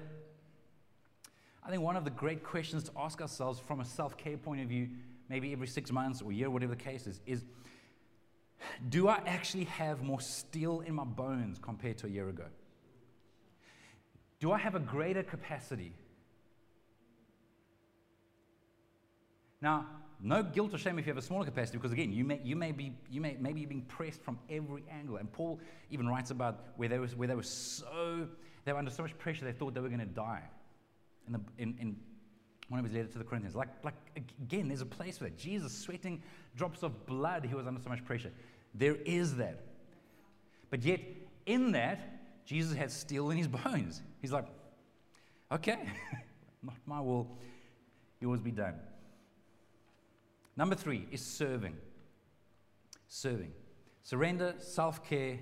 I 1.63 1.71
think 1.71 1.81
one 1.81 1.95
of 1.95 2.03
the 2.03 2.11
great 2.11 2.43
questions 2.43 2.83
to 2.83 2.91
ask 2.95 3.19
ourselves 3.19 3.59
from 3.59 3.79
a 3.79 3.85
self 3.85 4.15
care 4.15 4.37
point 4.37 4.61
of 4.61 4.67
view, 4.67 4.89
maybe 5.27 5.51
every 5.51 5.65
six 5.65 5.91
months 5.91 6.21
or 6.21 6.31
year, 6.31 6.51
whatever 6.51 6.75
the 6.75 6.83
case 6.83 7.07
is, 7.07 7.21
is 7.25 7.43
do 8.89 9.07
I 9.07 9.23
actually 9.25 9.63
have 9.65 10.03
more 10.03 10.21
steel 10.21 10.81
in 10.81 10.93
my 10.93 11.03
bones 11.03 11.57
compared 11.59 11.97
to 11.99 12.05
a 12.05 12.09
year 12.11 12.29
ago? 12.29 12.45
Do 14.39 14.51
I 14.51 14.59
have 14.59 14.75
a 14.75 14.79
greater 14.79 15.23
capacity? 15.23 15.95
Now, 19.65 19.87
no 20.21 20.43
guilt 20.43 20.75
or 20.75 20.77
shame 20.77 20.99
if 20.99 21.07
you 21.07 21.11
have 21.11 21.17
a 21.17 21.25
smaller 21.25 21.43
capacity, 21.43 21.79
because 21.79 21.91
again, 21.91 22.13
you 22.13 22.23
may, 22.23 22.39
you 22.43 22.55
may 22.55 22.71
be, 22.71 22.93
you 23.09 23.19
may, 23.19 23.35
maybe 23.39 23.61
you're 23.61 23.67
being 23.67 23.81
pressed 23.81 24.21
from 24.21 24.37
every 24.47 24.83
angle. 24.91 25.15
And 25.17 25.31
Paul 25.31 25.59
even 25.89 26.07
writes 26.07 26.29
about 26.29 26.65
where 26.77 26.87
they, 26.87 26.99
was, 26.99 27.15
where 27.15 27.27
they 27.27 27.33
were 27.33 27.41
so, 27.41 28.27
they 28.63 28.73
were 28.73 28.77
under 28.77 28.91
so 28.91 29.01
much 29.01 29.17
pressure, 29.17 29.43
they 29.43 29.53
thought 29.53 29.73
they 29.73 29.79
were 29.79 29.89
going 29.89 30.01
to 30.01 30.05
die. 30.05 30.43
In, 31.25 31.33
the, 31.33 31.39
in, 31.57 31.75
in 31.81 31.95
one 32.69 32.79
of 32.79 32.85
his 32.85 32.93
letters 32.93 33.13
to 33.13 33.17
the 33.17 33.23
Corinthians. 33.23 33.55
Like, 33.55 33.69
like, 33.83 33.95
again, 34.15 34.67
there's 34.67 34.81
a 34.81 34.85
place 34.85 35.17
for 35.17 35.23
that. 35.23 35.35
Jesus 35.35 35.75
sweating 35.75 36.21
drops 36.55 36.83
of 36.83 37.07
blood, 37.07 37.43
he 37.43 37.55
was 37.55 37.65
under 37.65 37.81
so 37.81 37.89
much 37.89 38.05
pressure. 38.05 38.31
There 38.75 38.97
is 38.97 39.35
that. 39.37 39.61
But 40.69 40.83
yet, 40.83 40.99
in 41.47 41.71
that, 41.71 42.45
Jesus 42.45 42.77
had 42.77 42.91
steel 42.91 43.31
in 43.31 43.37
his 43.39 43.47
bones. 43.47 44.03
He's 44.21 44.31
like, 44.31 44.45
okay, 45.51 45.89
not 46.61 46.75
my 46.85 47.01
will, 47.01 47.27
yours 48.21 48.39
be 48.39 48.51
done. 48.51 48.75
Number 50.57 50.75
three 50.75 51.07
is 51.11 51.21
serving. 51.21 51.75
Serving. 53.07 53.51
Surrender, 54.03 54.55
self 54.59 55.07
care, 55.07 55.39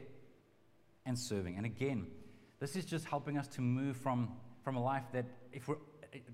and 1.06 1.17
serving. 1.17 1.58
And 1.58 1.65
again, 1.65 2.08
this 2.60 2.76
is 2.76 2.86
just 2.86 3.06
helping 3.06 3.38
us 3.38 3.47
to 3.49 3.62
move 3.62 3.97
from, 3.97 4.32
from 4.63 4.76
a 4.76 4.84
life 4.84 5.04
that 5.12 5.26
if 5.52 5.67
we're, 5.67 5.76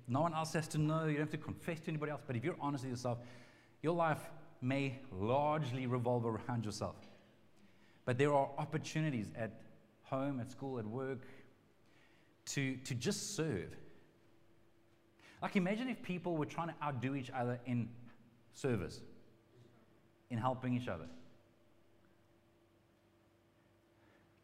no 0.08 0.22
one 0.22 0.34
else 0.34 0.54
has 0.54 0.68
to 0.70 0.78
know, 0.78 1.06
you 1.06 1.13
don't 1.18 1.22
have 1.22 1.32
to 1.32 1.38
confess 1.38 1.80
to 1.82 1.89
anybody 1.89 2.12
else, 2.12 2.22
but 2.26 2.36
if 2.36 2.44
you're 2.44 2.58
honest 2.60 2.84
with 2.84 2.92
yourself, 2.92 3.20
your 3.82 3.96
life 3.96 4.20
may 4.62 5.00
largely 5.12 5.88
revolve 5.88 6.26
around 6.26 6.65
yourself. 6.65 6.96
But 8.06 8.18
there 8.18 8.34
are 8.34 8.50
opportunities 8.58 9.32
at 9.36 9.62
home, 10.04 10.39
at 10.39 10.52
school, 10.52 10.80
at 10.80 10.86
work, 10.86 11.26
to, 12.48 12.76
to 12.78 12.96
just 12.96 13.36
serve. 13.36 13.76
Like, 15.42 15.56
imagine 15.56 15.88
if 15.89 16.02
people 16.02 16.36
were 16.36 16.46
trying 16.46 16.70
to 16.70 16.76
outdo 16.84 17.15
each 17.15 17.30
other 17.32 17.60
in 17.65 17.89
service, 18.53 19.01
in 20.29 20.38
helping 20.38 20.73
each 20.75 20.88
other. 20.88 21.05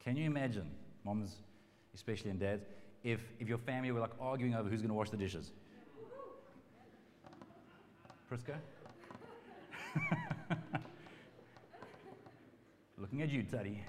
Can 0.04 0.16
you 0.18 0.26
imagine, 0.26 0.70
moms 1.04 1.36
especially 1.94 2.30
and 2.30 2.40
dads, 2.40 2.66
if, 3.04 3.20
if 3.40 3.48
your 3.48 3.58
family 3.60 3.92
were 3.92 4.00
like 4.00 4.12
arguing 4.20 4.56
over 4.56 4.70
who's 4.70 4.82
going 4.82 4.90
to 4.90 4.96
wash 4.96 5.10
the 5.10 5.18
dishes? 5.18 5.52
Prisca? 8.28 8.56
Looking 12.98 13.22
at 13.22 13.30
you, 13.30 13.44
Teddy. 13.44 13.82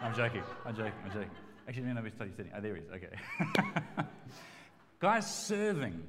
I'm 0.00 0.14
joking. 0.14 0.42
I'm 0.64 0.76
joking. 0.76 0.92
I'm 1.04 1.12
joking. 1.12 1.30
Actually, 1.68 1.84
no, 1.84 1.92
no, 1.94 2.02
he's 2.02 2.12
sitting. 2.36 2.52
Oh, 2.56 2.60
there 2.60 2.76
he 2.76 2.82
is. 2.82 2.90
Okay. 2.94 3.08
Guys, 5.00 5.32
serving. 5.34 6.02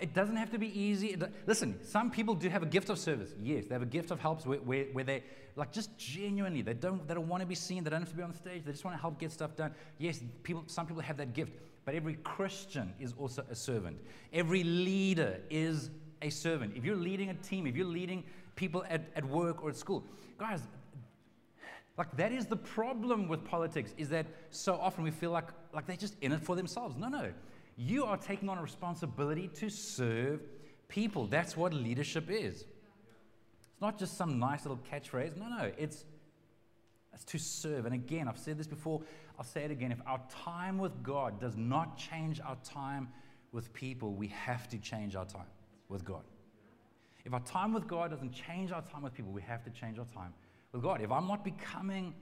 It 0.00 0.14
doesn't 0.14 0.36
have 0.36 0.50
to 0.52 0.58
be 0.58 0.80
easy. 0.80 1.16
Listen, 1.46 1.82
some 1.82 2.10
people 2.10 2.34
do 2.34 2.48
have 2.48 2.62
a 2.62 2.66
gift 2.66 2.88
of 2.88 2.98
service. 2.98 3.30
Yes, 3.42 3.66
they 3.66 3.74
have 3.74 3.82
a 3.82 3.86
gift 3.86 4.12
of 4.12 4.20
helps 4.20 4.46
where, 4.46 4.58
where, 4.58 4.84
where 4.92 5.04
they, 5.04 5.24
like, 5.56 5.72
just 5.72 5.96
genuinely, 5.98 6.62
they 6.62 6.74
don't, 6.74 7.06
they 7.08 7.14
don't 7.14 7.26
want 7.26 7.40
to 7.40 7.46
be 7.46 7.56
seen. 7.56 7.82
They 7.82 7.90
don't 7.90 8.02
have 8.02 8.10
to 8.10 8.16
be 8.16 8.22
on 8.22 8.30
the 8.30 8.36
stage. 8.36 8.62
They 8.64 8.70
just 8.70 8.84
want 8.84 8.96
to 8.96 9.00
help 9.00 9.18
get 9.18 9.32
stuff 9.32 9.56
done. 9.56 9.74
Yes, 9.98 10.20
people, 10.44 10.62
some 10.66 10.86
people 10.86 11.02
have 11.02 11.16
that 11.16 11.34
gift. 11.34 11.52
But 11.84 11.96
every 11.96 12.14
Christian 12.14 12.92
is 13.00 13.12
also 13.18 13.44
a 13.50 13.54
servant. 13.56 13.98
Every 14.32 14.62
leader 14.62 15.40
is 15.50 15.90
a 16.22 16.30
servant. 16.30 16.74
If 16.76 16.84
you're 16.84 16.96
leading 16.96 17.30
a 17.30 17.34
team, 17.34 17.66
if 17.66 17.74
you're 17.74 17.86
leading 17.86 18.24
people 18.54 18.84
at, 18.88 19.02
at 19.16 19.24
work 19.24 19.64
or 19.64 19.70
at 19.70 19.76
school, 19.76 20.04
guys, 20.38 20.60
like 21.96 22.16
that 22.16 22.30
is 22.30 22.46
the 22.46 22.56
problem 22.56 23.26
with 23.26 23.44
politics, 23.44 23.94
is 23.96 24.10
that 24.10 24.26
so 24.50 24.74
often 24.74 25.02
we 25.02 25.10
feel 25.10 25.32
like, 25.32 25.48
like 25.72 25.86
they're 25.86 25.96
just 25.96 26.14
in 26.20 26.32
it 26.32 26.40
for 26.40 26.54
themselves. 26.54 26.96
No, 26.96 27.08
no. 27.08 27.32
You 27.80 28.06
are 28.06 28.16
taking 28.16 28.48
on 28.48 28.58
a 28.58 28.62
responsibility 28.62 29.46
to 29.54 29.70
serve 29.70 30.40
people. 30.88 31.28
That's 31.28 31.56
what 31.56 31.72
leadership 31.72 32.28
is. 32.28 32.62
It's 32.62 33.80
not 33.80 34.00
just 34.00 34.16
some 34.16 34.40
nice 34.40 34.64
little 34.64 34.80
catchphrase. 34.90 35.36
No, 35.36 35.48
no. 35.48 35.70
It's, 35.78 36.04
it's 37.14 37.22
to 37.26 37.38
serve. 37.38 37.86
And 37.86 37.94
again, 37.94 38.26
I've 38.26 38.36
said 38.36 38.58
this 38.58 38.66
before, 38.66 39.00
I'll 39.38 39.44
say 39.44 39.62
it 39.62 39.70
again. 39.70 39.92
If 39.92 40.00
our 40.08 40.20
time 40.28 40.78
with 40.78 41.04
God 41.04 41.40
does 41.40 41.56
not 41.56 41.96
change 41.96 42.40
our 42.40 42.56
time 42.64 43.10
with 43.52 43.72
people, 43.72 44.12
we 44.12 44.26
have 44.26 44.68
to 44.70 44.78
change 44.78 45.14
our 45.14 45.24
time 45.24 45.46
with 45.88 46.04
God. 46.04 46.24
If 47.24 47.32
our 47.32 47.40
time 47.40 47.72
with 47.72 47.86
God 47.86 48.10
doesn't 48.10 48.32
change 48.32 48.72
our 48.72 48.82
time 48.82 49.02
with 49.02 49.14
people, 49.14 49.30
we 49.30 49.42
have 49.42 49.62
to 49.62 49.70
change 49.70 50.00
our 50.00 50.06
time 50.06 50.34
with 50.72 50.82
God. 50.82 51.00
If 51.00 51.12
I'm 51.12 51.28
not 51.28 51.44
becoming 51.44 52.12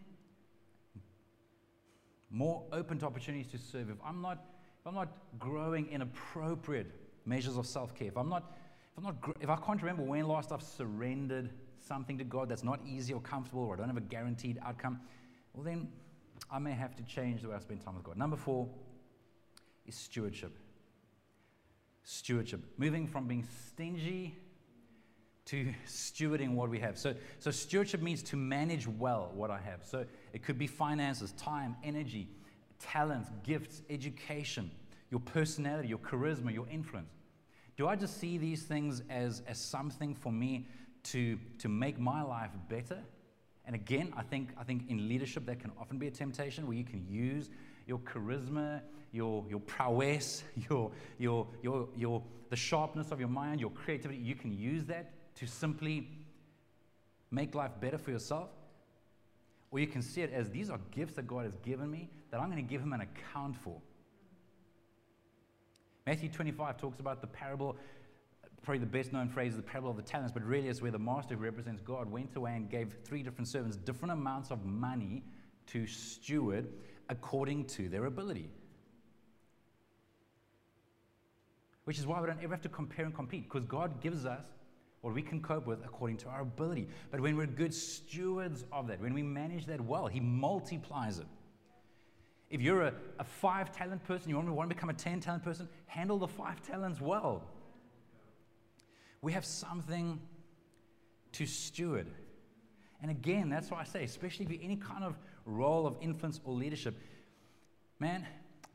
more 2.30 2.62
open 2.72 2.98
to 2.98 3.06
opportunities 3.06 3.50
to 3.52 3.58
serve, 3.58 3.88
if 3.88 3.96
I'm 4.04 4.20
not 4.20 4.44
if 4.86 4.90
I'm 4.90 4.94
not 4.94 5.08
growing 5.40 5.90
in 5.90 6.02
appropriate 6.02 6.86
measures 7.24 7.56
of 7.56 7.66
self 7.66 7.92
care, 7.92 8.06
if 8.06 8.16
I'm 8.16 8.28
not, 8.28 8.54
if 8.92 8.98
I'm 8.98 9.02
not, 9.02 9.36
if 9.40 9.50
I 9.50 9.56
can't 9.56 9.82
remember 9.82 10.04
when 10.04 10.28
last 10.28 10.52
I've 10.52 10.62
surrendered 10.62 11.50
something 11.80 12.16
to 12.18 12.22
God 12.22 12.48
that's 12.48 12.62
not 12.62 12.78
easy 12.86 13.12
or 13.12 13.20
comfortable, 13.20 13.64
or 13.64 13.74
I 13.74 13.78
don't 13.78 13.88
have 13.88 13.96
a 13.96 14.00
guaranteed 14.00 14.60
outcome, 14.64 15.00
well 15.54 15.64
then 15.64 15.88
I 16.52 16.60
may 16.60 16.70
have 16.70 16.94
to 16.96 17.02
change 17.02 17.42
the 17.42 17.48
way 17.48 17.56
I 17.56 17.58
spend 17.58 17.84
time 17.84 17.96
with 17.96 18.04
God. 18.04 18.16
Number 18.16 18.36
four 18.36 18.68
is 19.86 19.96
stewardship. 19.96 20.56
Stewardship, 22.04 22.60
moving 22.78 23.08
from 23.08 23.26
being 23.26 23.44
stingy 23.66 24.36
to 25.46 25.74
stewarding 25.88 26.54
what 26.54 26.70
we 26.70 26.78
have. 26.78 26.96
So, 26.96 27.12
so 27.40 27.50
stewardship 27.50 28.02
means 28.02 28.22
to 28.22 28.36
manage 28.36 28.86
well 28.86 29.32
what 29.34 29.50
I 29.50 29.58
have. 29.58 29.84
So 29.84 30.04
it 30.32 30.44
could 30.44 30.58
be 30.58 30.68
finances, 30.68 31.32
time, 31.32 31.74
energy, 31.82 32.28
talents, 32.78 33.30
gifts, 33.42 33.82
education, 33.90 34.70
your 35.10 35.20
personality, 35.20 35.88
your 35.88 35.98
charisma, 35.98 36.52
your 36.52 36.66
influence? 36.68 37.12
Do 37.76 37.88
I 37.88 37.96
just 37.96 38.18
see 38.18 38.38
these 38.38 38.62
things 38.62 39.02
as, 39.10 39.42
as 39.46 39.58
something 39.58 40.14
for 40.14 40.32
me 40.32 40.66
to, 41.04 41.38
to 41.58 41.68
make 41.68 41.98
my 41.98 42.22
life 42.22 42.50
better? 42.68 42.98
And 43.66 43.74
again, 43.74 44.12
I 44.16 44.22
think, 44.22 44.50
I 44.58 44.64
think 44.64 44.88
in 44.88 45.08
leadership 45.08 45.44
that 45.46 45.60
can 45.60 45.72
often 45.78 45.98
be 45.98 46.06
a 46.06 46.10
temptation 46.10 46.66
where 46.66 46.76
you 46.76 46.84
can 46.84 47.04
use 47.08 47.50
your 47.86 47.98
charisma, 47.98 48.80
your, 49.12 49.44
your 49.48 49.60
prowess, 49.60 50.42
your, 50.70 50.90
your, 51.18 51.46
your, 51.62 51.88
your, 51.96 52.22
the 52.50 52.56
sharpness 52.56 53.10
of 53.10 53.20
your 53.20 53.28
mind, 53.28 53.60
your 53.60 53.70
creativity, 53.70 54.18
you 54.18 54.34
can 54.34 54.52
use 54.52 54.84
that 54.84 55.12
to 55.36 55.46
simply 55.46 56.08
make 57.30 57.54
life 57.54 57.72
better 57.80 57.98
for 57.98 58.10
yourself. 58.10 58.48
Or 59.76 59.78
you 59.78 59.86
can 59.86 60.00
see 60.00 60.22
it 60.22 60.32
as 60.32 60.48
these 60.48 60.70
are 60.70 60.80
gifts 60.90 61.16
that 61.16 61.26
God 61.26 61.44
has 61.44 61.54
given 61.56 61.90
me 61.90 62.08
that 62.30 62.40
I'm 62.40 62.50
going 62.50 62.64
to 62.64 62.66
give 62.66 62.80
him 62.80 62.94
an 62.94 63.02
account 63.02 63.58
for. 63.58 63.76
Matthew 66.06 66.30
25 66.30 66.78
talks 66.78 66.98
about 66.98 67.20
the 67.20 67.26
parable, 67.26 67.76
probably 68.62 68.78
the 68.78 68.86
best 68.86 69.12
known 69.12 69.28
phrase 69.28 69.54
the 69.54 69.60
parable 69.60 69.90
of 69.90 69.98
the 69.98 70.02
talents, 70.02 70.32
but 70.32 70.42
really 70.44 70.68
it's 70.68 70.80
where 70.80 70.90
the 70.90 70.98
master 70.98 71.34
who 71.34 71.44
represents 71.44 71.82
God 71.82 72.10
went 72.10 72.34
away 72.36 72.54
and 72.56 72.70
gave 72.70 72.96
three 73.04 73.22
different 73.22 73.48
servants 73.48 73.76
different 73.76 74.12
amounts 74.12 74.50
of 74.50 74.64
money 74.64 75.22
to 75.66 75.86
steward 75.86 76.68
according 77.10 77.66
to 77.66 77.90
their 77.90 78.06
ability. 78.06 78.48
Which 81.84 81.98
is 81.98 82.06
why 82.06 82.18
we 82.22 82.28
don't 82.28 82.42
ever 82.42 82.54
have 82.54 82.62
to 82.62 82.70
compare 82.70 83.04
and 83.04 83.14
compete, 83.14 83.42
because 83.42 83.66
God 83.66 84.00
gives 84.00 84.24
us 84.24 84.40
what 85.06 85.14
we 85.14 85.22
can 85.22 85.40
cope 85.40 85.68
with 85.68 85.78
according 85.84 86.16
to 86.16 86.26
our 86.26 86.40
ability. 86.40 86.88
But 87.12 87.20
when 87.20 87.36
we're 87.36 87.46
good 87.46 87.72
stewards 87.72 88.64
of 88.72 88.88
that, 88.88 89.00
when 89.00 89.14
we 89.14 89.22
manage 89.22 89.66
that 89.66 89.80
well, 89.80 90.08
He 90.08 90.18
multiplies 90.18 91.20
it. 91.20 91.26
If 92.50 92.60
you're 92.60 92.82
a, 92.82 92.94
a 93.20 93.22
five 93.22 93.70
talent 93.70 94.02
person, 94.02 94.30
you 94.30 94.34
want 94.34 94.48
to, 94.48 94.52
want 94.52 94.68
to 94.68 94.74
become 94.74 94.90
a 94.90 94.94
10 94.94 95.20
talent 95.20 95.44
person, 95.44 95.68
handle 95.86 96.18
the 96.18 96.26
five 96.26 96.60
talents 96.60 97.00
well. 97.00 97.44
We 99.22 99.30
have 99.30 99.44
something 99.44 100.20
to 101.34 101.46
steward. 101.46 102.08
And 103.00 103.08
again, 103.08 103.48
that's 103.48 103.70
why 103.70 103.82
I 103.82 103.84
say, 103.84 104.02
especially 104.02 104.46
if 104.46 104.50
you're 104.50 104.64
any 104.64 104.76
kind 104.76 105.04
of 105.04 105.16
role 105.44 105.86
of 105.86 105.94
influence 106.00 106.40
or 106.42 106.52
leadership, 106.52 106.96
man, 108.00 108.26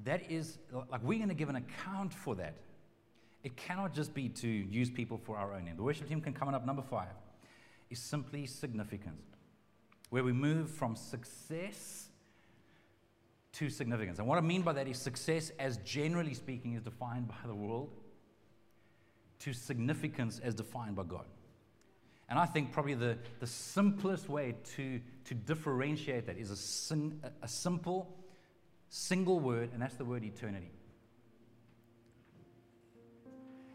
that 0.06 0.32
is 0.32 0.60
like 0.89 1.04
we're 1.04 1.17
going 1.20 1.28
to 1.28 1.36
give 1.36 1.50
an 1.50 1.58
account 1.58 2.13
for 2.13 2.36
that. 2.36 2.56
It 3.43 3.58
cannot 3.58 3.93
just 3.93 4.13
be 4.13 4.30
to 4.30 4.47
use 4.47 4.89
people 4.89 5.17
for 5.17 5.38
our 5.38 5.54
own 5.54 5.67
end. 5.67 5.77
The 5.77 5.84
worship 5.84 6.08
team 6.08 6.21
can 6.21 6.34
come 6.34 6.49
up 6.49 6.65
number 6.65 6.84
five 6.84 7.10
is 7.89 7.99
simply 7.99 8.45
significance, 8.45 9.21
where 10.10 10.23
we 10.23 10.32
move 10.32 10.69
from 10.69 10.95
success 10.95 12.08
to 13.54 13.69
significance. 13.69 14.19
And 14.19 14.27
what 14.27 14.38
I 14.38 14.41
mean 14.41 14.62
by 14.62 14.73
that 14.73 14.88
is 14.88 14.97
success, 14.97 15.51
as 15.60 15.77
generally 15.77 16.34
speaking, 16.34 16.73
is 16.73 16.82
defined 16.82 17.27
by 17.27 17.36
the 17.45 17.54
world, 17.54 17.89
to 19.39 19.54
significance 19.54 20.39
as 20.43 20.54
defined 20.54 20.95
by 20.95 21.04
God. 21.04 21.25
And 22.30 22.39
I 22.39 22.45
think 22.45 22.71
probably 22.71 22.93
the, 22.93 23.17
the 23.41 23.47
simplest 23.47 24.30
way 24.30 24.56
to, 24.77 25.01
to 25.25 25.34
differentiate 25.34 26.27
that 26.27 26.38
is 26.38 26.49
a, 26.49 26.56
sin, 26.56 27.21
a 27.41 27.47
simple, 27.47 28.15
single 28.88 29.41
word, 29.41 29.71
and 29.73 29.82
that's 29.82 29.95
the 29.95 30.06
word 30.06 30.23
eternity. 30.23 30.71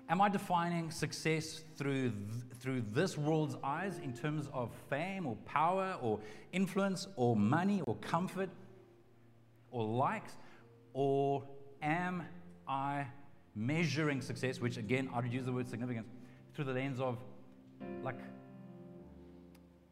Am 0.09 0.21
I 0.21 0.29
defining 0.29 0.91
success 0.91 1.65
through, 1.77 2.11
th- 2.11 2.61
through 2.61 2.85
this 2.93 3.19
world's 3.19 3.57
eyes 3.65 3.99
in 3.99 4.13
terms 4.13 4.49
of 4.53 4.71
fame 4.89 5.27
or 5.27 5.37
power 5.45 5.97
or 6.01 6.21
influence 6.53 7.09
or 7.17 7.35
money 7.35 7.83
or 7.87 7.97
comfort? 7.97 8.51
or 9.77 9.85
likes? 9.85 10.33
Or 10.93 11.45
am 11.83 12.23
I 12.67 13.07
measuring 13.55 14.21
success, 14.21 14.61
which 14.61 14.79
again, 14.79 15.11
I 15.13 15.21
would 15.21 15.33
use 15.33 15.45
the 15.45 15.53
word 15.53 15.69
significance, 15.69 16.09
through 16.55 16.65
the 16.65 16.73
lens 16.73 17.01
of 17.01 17.19
like, 18.03 18.19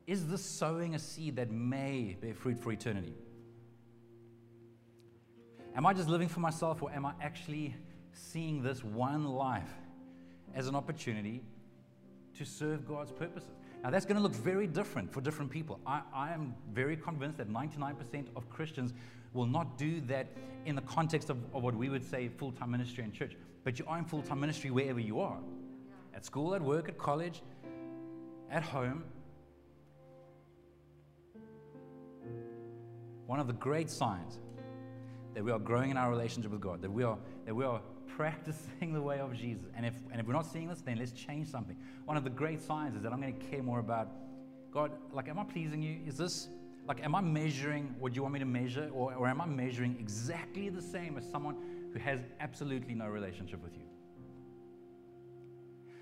is 0.07 0.27
this 0.27 0.45
sowing 0.45 0.95
a 0.95 0.99
seed 0.99 1.37
that 1.37 1.51
may 1.51 2.17
bear 2.21 2.35
fruit 2.35 2.59
for 2.59 2.73
eternity? 2.73 3.15
Am 5.77 5.87
I 5.87 5.93
just 5.93 6.09
living 6.09 6.29
for 6.29 6.41
myself, 6.41 6.83
or 6.83 6.91
am 6.93 7.05
I 7.05 7.13
actually 7.21 7.75
seeing 8.13 8.63
this 8.63 8.85
one 8.85 9.25
life 9.25 9.73
as 10.55 10.67
an 10.67 10.75
opportunity 10.75 11.43
to 12.39 12.45
serve 12.45 12.87
God's 12.87 13.13
purposes? 13.13 13.51
Now, 13.83 13.91
that's 13.91 14.07
going 14.07 14.17
to 14.17 14.23
look 14.23 14.33
very 14.33 14.67
different 14.67 15.13
for 15.13 15.21
different 15.21 15.51
people. 15.51 15.79
I, 15.87 16.01
I 16.15 16.33
am 16.33 16.55
very 16.73 16.97
convinced 16.97 17.37
that 17.39 17.51
99% 17.51 18.27
of 18.35 18.49
Christians 18.49 18.95
will 19.35 19.47
not 19.47 19.77
do 19.77 20.01
that 20.03 20.29
in 20.65 20.75
the 20.75 20.83
context 20.83 21.29
of, 21.29 21.37
of 21.53 21.63
what 21.63 21.75
we 21.75 21.91
would 21.91 22.09
say 22.09 22.29
full 22.29 22.53
time 22.53 22.71
ministry 22.71 23.05
in 23.05 23.13
church. 23.13 23.37
But 23.63 23.79
you 23.79 23.85
are 23.87 23.99
in 23.99 24.05
full 24.05 24.23
time 24.23 24.41
ministry 24.41 24.71
wherever 24.71 25.01
you 25.01 25.21
are 25.21 25.39
at 26.15 26.25
school, 26.25 26.55
at 26.55 26.63
work, 26.63 26.89
at 26.89 26.97
college, 26.97 27.43
at 28.51 28.63
home. 28.63 29.05
One 33.27 33.41
of 33.41 33.47
the 33.47 33.53
great 33.55 33.91
signs 33.91 34.39
that 35.35 35.43
we 35.43 35.51
are 35.51 35.59
growing 35.59 35.91
in 35.91 35.97
our 35.97 36.11
relationship 36.11 36.53
with 36.53 36.61
God, 36.61 36.81
that 36.83 36.91
we 36.91 37.03
are, 37.03 37.19
that 37.47 37.55
we 37.55 37.65
are 37.65 37.81
practicing 38.17 38.93
the 38.93 39.01
way 39.01 39.19
of 39.19 39.35
Jesus. 39.35 39.65
And 39.77 39.85
if, 39.85 39.95
and 40.11 40.21
if 40.21 40.27
we're 40.27 40.35
not 40.35 40.47
seeing 40.47 40.69
this, 40.69 40.81
then 40.81 40.99
let's 40.99 41.13
change 41.13 41.49
something. 41.49 41.77
One 42.05 42.17
of 42.17 42.25
the 42.25 42.31
great 42.31 42.61
signs 42.61 42.97
is 42.97 43.03
that 43.03 43.13
I'm 43.13 43.21
going 43.21 43.39
to 43.39 43.47
care 43.47 43.63
more 43.63 43.81
about 43.81 44.09
God, 44.73 44.93
like, 45.13 45.29
am 45.29 45.39
I 45.39 45.45
pleasing 45.45 45.83
you? 45.83 45.99
Is 46.07 46.17
this 46.17 46.49
like, 46.87 47.03
am 47.03 47.15
I 47.15 47.21
measuring 47.21 47.95
what 47.99 48.15
you 48.15 48.23
want 48.23 48.35
me 48.35 48.41
to 48.41 48.45
measure, 48.45 48.91
or, 48.93 49.15
or 49.15 49.27
am 49.27 49.41
I 49.41 49.47
measuring 49.47 49.97
exactly 49.99 50.69
the 50.69 50.83
same 50.83 51.17
as 51.17 51.29
someone 51.31 51.57
who 51.93 51.99
has 51.99 52.21
absolutely 52.41 52.95
no 52.95 53.07
relationship 53.07 53.63
with 53.63 53.75
you? 53.75 53.85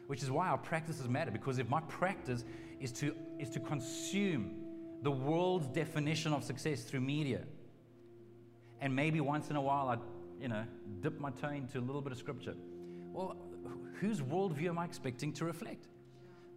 Which 0.08 0.22
is 0.22 0.30
why 0.30 0.48
our 0.48 0.58
practices 0.58 1.08
matter, 1.08 1.30
because 1.30 1.58
if 1.58 1.68
my 1.68 1.80
practice 1.82 2.44
is 2.80 2.90
to, 2.92 3.14
is 3.38 3.48
to 3.50 3.60
consume 3.60 4.56
the 5.02 5.10
world's 5.10 5.68
definition 5.68 6.32
of 6.32 6.42
success 6.42 6.82
through 6.82 7.00
media, 7.00 7.42
and 8.80 8.94
maybe 8.94 9.20
once 9.20 9.50
in 9.50 9.56
a 9.56 9.62
while 9.62 9.88
I, 9.88 9.98
you 10.42 10.48
know, 10.48 10.64
dip 11.00 11.20
my 11.20 11.30
toe 11.30 11.50
into 11.50 11.78
a 11.78 11.80
little 11.80 12.02
bit 12.02 12.10
of 12.10 12.18
scripture, 12.18 12.56
well, 13.12 13.36
whose 14.00 14.20
worldview 14.20 14.68
am 14.68 14.78
I 14.78 14.84
expecting 14.84 15.32
to 15.34 15.44
reflect? 15.44 15.86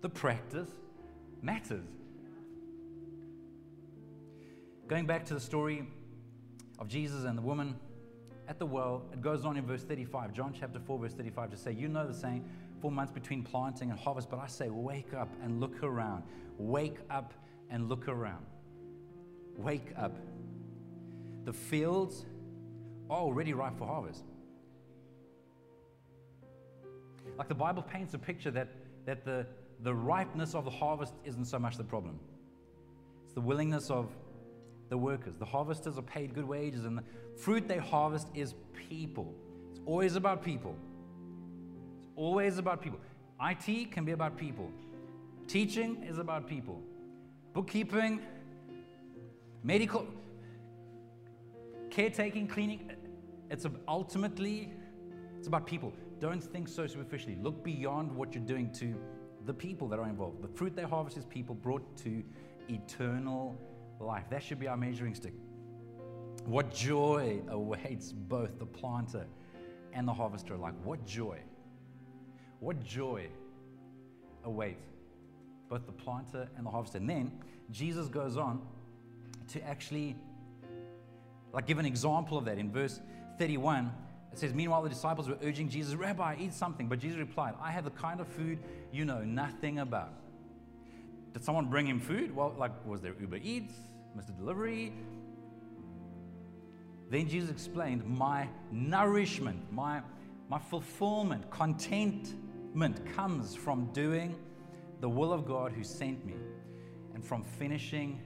The 0.02 0.10
practice 0.10 0.70
matters. 1.44 1.86
Going 4.88 5.06
back 5.06 5.24
to 5.26 5.36
the 5.36 5.40
story 5.40 5.88
of 6.80 6.88
Jesus 6.88 7.26
and 7.26 7.38
the 7.38 7.44
woman 7.44 7.76
at 8.48 8.60
the 8.60 8.66
well. 8.66 9.04
It 9.14 9.22
goes 9.22 9.46
on 9.46 9.58
in 9.58 9.66
verse 9.66 9.84
35, 9.84 10.34
John 10.34 10.54
chapter 10.58 10.80
4, 10.80 11.00
verse 11.00 11.14
35, 11.14 11.52
to 11.52 11.58
say, 11.58 11.72
You 11.72 11.88
know 11.88 12.08
the 12.08 12.14
saying, 12.14 12.44
four 12.82 12.92
months 12.92 13.12
between 13.12 13.44
planting 13.44 13.90
and 13.90 14.00
harvest, 14.00 14.30
but 14.30 14.40
I 14.40 14.48
say, 14.48 14.70
Wake 14.70 15.14
up 15.14 15.30
and 15.44 15.60
look 15.60 15.84
around. 15.84 16.24
Wake 16.58 16.98
up 17.10 17.34
and 17.70 17.90
look 17.90 18.08
around. 18.08 18.46
Wake 19.58 19.94
up. 19.98 20.16
The 21.46 21.54
fields 21.54 22.26
already 23.10 23.54
ripe 23.54 23.78
for 23.78 23.86
harvest. 23.86 24.24
Like 27.38 27.48
the 27.48 27.56
Bible 27.56 27.84
paints 27.84 28.14
a 28.14 28.18
picture 28.18 28.52
that, 28.52 28.70
that 29.06 29.26
the, 29.26 29.46
the 29.82 29.94
ripeness 29.94 30.56
of 30.56 30.66
the 30.66 30.72
harvest 30.72 31.14
isn't 31.26 31.46
so 31.46 31.60
much 31.60 31.78
the 31.78 31.84
problem. 31.84 32.20
It's 33.26 33.34
the 33.34 33.42
willingness 33.42 33.90
of 33.90 34.10
the 34.90 34.98
workers. 34.98 35.36
The 35.38 35.46
harvesters 35.46 35.98
are 35.98 36.04
paid 36.04 36.34
good 36.34 36.48
wages, 36.48 36.86
and 36.86 36.98
the 36.98 37.04
fruit 37.36 37.68
they 37.68 37.78
harvest 37.78 38.28
is 38.34 38.54
people. 38.90 39.34
It's 39.72 39.82
always 39.86 40.16
about 40.16 40.44
people. 40.44 40.76
It's 42.00 42.12
always 42.16 42.58
about 42.58 42.82
people. 42.82 43.00
IT 43.42 43.92
can 43.92 44.06
be 44.06 44.14
about 44.14 44.38
people. 44.38 44.70
Teaching 45.48 46.04
is 46.04 46.18
about 46.18 46.48
people. 46.48 46.82
Bookkeeping, 47.54 48.22
medical, 49.64 50.08
caretaking, 51.90 52.48
cleaning, 52.48 52.92
it's 53.50 53.66
ultimately 53.88 54.74
it's 55.38 55.48
about 55.48 55.68
people. 55.68 55.94
Don't 56.20 56.44
think 56.44 56.68
so 56.68 56.88
superficially. 56.88 57.38
Look 57.42 57.64
beyond 57.64 58.12
what 58.12 58.34
you're 58.34 58.44
doing 58.44 58.72
to 58.74 58.96
the 59.46 59.54
people 59.54 59.88
that 59.90 60.00
are 60.00 60.08
involved. 60.08 60.42
The 60.42 60.48
fruit 60.48 60.76
they 60.76 60.84
harvest 60.84 61.18
is 61.18 61.26
people 61.26 61.54
brought 61.56 61.96
to 61.98 62.24
eternal 62.68 63.56
life. 64.00 64.24
That 64.30 64.42
should 64.42 64.60
be 64.60 64.68
our 64.68 64.78
measuring 64.78 65.14
stick. 65.14 65.34
What 66.46 66.74
joy 66.74 67.42
awaits 67.50 68.12
both 68.12 68.58
the 68.60 68.66
planter 68.66 69.26
and 69.94 70.08
the 70.08 70.14
harvester 70.14 70.56
alike. 70.56 70.74
What 70.84 71.06
joy. 71.06 71.40
What 72.60 72.84
joy 72.84 73.28
awaits 74.44 74.82
both 75.70 75.86
the 75.86 75.92
planter 75.92 76.50
and 76.58 76.66
the 76.66 76.70
harvester. 76.70 76.98
And 76.98 77.10
then 77.10 77.32
Jesus 77.72 78.08
goes 78.08 78.38
on 78.38 78.62
to 79.50 79.64
actually 79.68 80.16
like 81.54 81.68
give 81.68 81.78
an 81.78 81.86
example 81.86 82.38
of 82.38 82.46
that 82.46 82.58
in 82.58 82.72
verse 82.72 83.00
31 83.38 83.92
it 84.36 84.40
says, 84.40 84.54
Meanwhile, 84.54 84.82
the 84.82 84.90
disciples 84.90 85.30
were 85.30 85.38
urging 85.42 85.70
Jesus, 85.70 85.96
Rabbi, 85.96 86.36
eat 86.38 86.54
something. 86.54 86.90
But 86.90 87.00
Jesus 87.00 87.18
replied, 87.20 87.54
I 87.62 87.72
have 87.72 87.86
the 87.86 87.92
kind 87.92 88.20
of 88.20 88.28
food 88.28 88.60
you 88.92 89.06
know 89.06 89.22
nothing 89.22 89.80
about. 89.80 90.12
Did 91.32 91.42
someone 91.42 91.68
bring 91.68 91.88
him 91.88 92.02
food? 92.02 92.36
Well, 92.36 92.54
like, 92.58 92.74
was 92.86 93.00
there 93.00 93.16
Uber 93.18 93.38
Eats, 93.42 93.74
Mr. 94.18 94.38
Delivery? 94.38 94.92
Then 97.10 97.30
Jesus 97.30 97.50
explained, 97.50 98.06
My 98.06 98.50
nourishment, 98.74 99.72
my, 99.72 100.02
my 100.50 100.60
fulfillment, 100.60 101.50
contentment 101.50 103.16
comes 103.16 103.56
from 103.56 103.86
doing 103.94 104.36
the 105.00 105.08
will 105.08 105.32
of 105.32 105.46
God 105.46 105.72
who 105.72 105.86
sent 105.86 106.26
me 106.26 106.36
and 107.14 107.24
from 107.24 107.42
finishing 107.42 108.20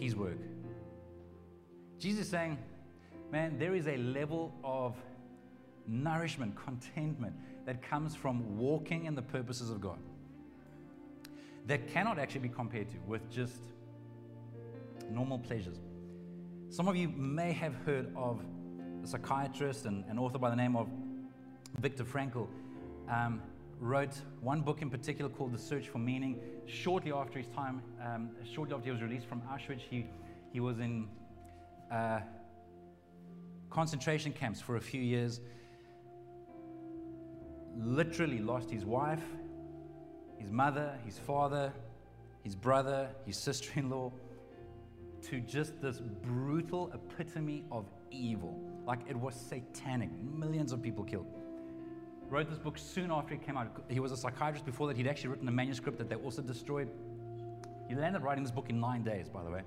his 0.00 0.16
work. 0.16 0.40
Jesus 2.00 2.28
saying, 2.28 2.58
Man, 3.32 3.58
there 3.58 3.74
is 3.74 3.86
a 3.86 3.96
level 3.96 4.52
of 4.62 4.94
nourishment, 5.88 6.54
contentment 6.54 7.34
that 7.64 7.82
comes 7.82 8.14
from 8.14 8.58
walking 8.58 9.06
in 9.06 9.14
the 9.14 9.22
purposes 9.22 9.70
of 9.70 9.80
God 9.80 9.98
that 11.66 11.88
cannot 11.88 12.18
actually 12.18 12.42
be 12.42 12.50
compared 12.50 12.90
to 12.90 12.96
with 13.06 13.30
just 13.30 13.62
normal 15.10 15.38
pleasures. 15.38 15.78
Some 16.68 16.88
of 16.88 16.94
you 16.94 17.08
may 17.08 17.52
have 17.52 17.74
heard 17.86 18.12
of 18.14 18.38
a 19.02 19.06
psychiatrist 19.06 19.86
and 19.86 20.04
an 20.10 20.18
author 20.18 20.38
by 20.38 20.50
the 20.50 20.56
name 20.56 20.76
of 20.76 20.88
Viktor 21.78 22.04
Frankl. 22.04 22.48
Um, 23.08 23.40
wrote 23.80 24.14
one 24.42 24.60
book 24.60 24.82
in 24.82 24.90
particular 24.90 25.30
called 25.30 25.52
The 25.52 25.58
Search 25.58 25.88
for 25.88 25.98
Meaning. 25.98 26.38
Shortly 26.66 27.12
after 27.12 27.38
his 27.38 27.48
time, 27.48 27.82
um, 28.04 28.30
shortly 28.44 28.74
after 28.74 28.84
he 28.84 28.90
was 28.92 29.00
released 29.00 29.26
from 29.26 29.40
Auschwitz, 29.42 29.80
he, 29.80 30.06
he 30.52 30.60
was 30.60 30.78
in 30.78 31.08
uh, 31.90 32.20
concentration 33.72 34.32
camps 34.32 34.60
for 34.60 34.76
a 34.76 34.80
few 34.80 35.00
years 35.00 35.40
literally 37.76 38.38
lost 38.38 38.70
his 38.70 38.84
wife, 38.84 39.22
his 40.38 40.50
mother, 40.50 40.98
his 41.06 41.18
father, 41.18 41.72
his 42.42 42.54
brother, 42.54 43.08
his 43.24 43.36
sister 43.36 43.70
in 43.76 43.88
law 43.88 44.12
to 45.22 45.40
just 45.40 45.80
this 45.80 46.00
brutal 46.00 46.90
epitome 46.92 47.64
of 47.70 47.86
evil. 48.10 48.58
Like 48.86 49.00
it 49.08 49.16
was 49.16 49.34
satanic. 49.34 50.10
Millions 50.20 50.72
of 50.72 50.82
people 50.82 51.04
killed. 51.04 51.26
Wrote 52.28 52.50
this 52.50 52.58
book 52.58 52.76
soon 52.76 53.10
after 53.10 53.34
it 53.34 53.42
came 53.46 53.56
out. 53.56 53.84
He 53.88 54.00
was 54.00 54.12
a 54.12 54.16
psychiatrist 54.16 54.66
before 54.66 54.88
that. 54.88 54.96
He'd 54.96 55.06
actually 55.06 55.30
written 55.30 55.48
a 55.48 55.52
manuscript 55.52 55.98
that 55.98 56.08
they 56.08 56.16
also 56.16 56.42
destroyed. 56.42 56.88
He 57.88 57.94
landed 57.94 58.22
writing 58.22 58.42
this 58.42 58.52
book 58.52 58.68
in 58.68 58.80
nine 58.80 59.02
days, 59.02 59.28
by 59.28 59.44
the 59.44 59.50
way, 59.50 59.62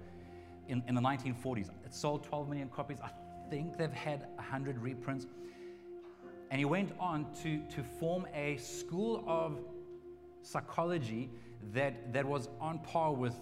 in, 0.68 0.84
in 0.88 0.96
the 0.96 1.02
1940s. 1.02 1.70
It 1.86 1.94
sold 1.94 2.24
12 2.24 2.50
million 2.50 2.70
copies. 2.70 3.00
I 3.02 3.10
think 3.50 3.78
they've 3.78 3.92
had 3.92 4.28
100 4.36 4.80
reprints. 4.80 5.28
And 6.52 6.60
he 6.60 6.66
went 6.66 6.92
on 7.00 7.28
to, 7.44 7.60
to 7.76 7.84
form 7.84 8.28
a 8.34 8.58
school 8.58 9.24
of 9.28 9.60
psychology 10.42 11.30
that, 11.74 12.14
that 12.14 12.26
was 12.26 12.50
on 12.62 12.80
par 12.80 13.14
with 13.14 13.36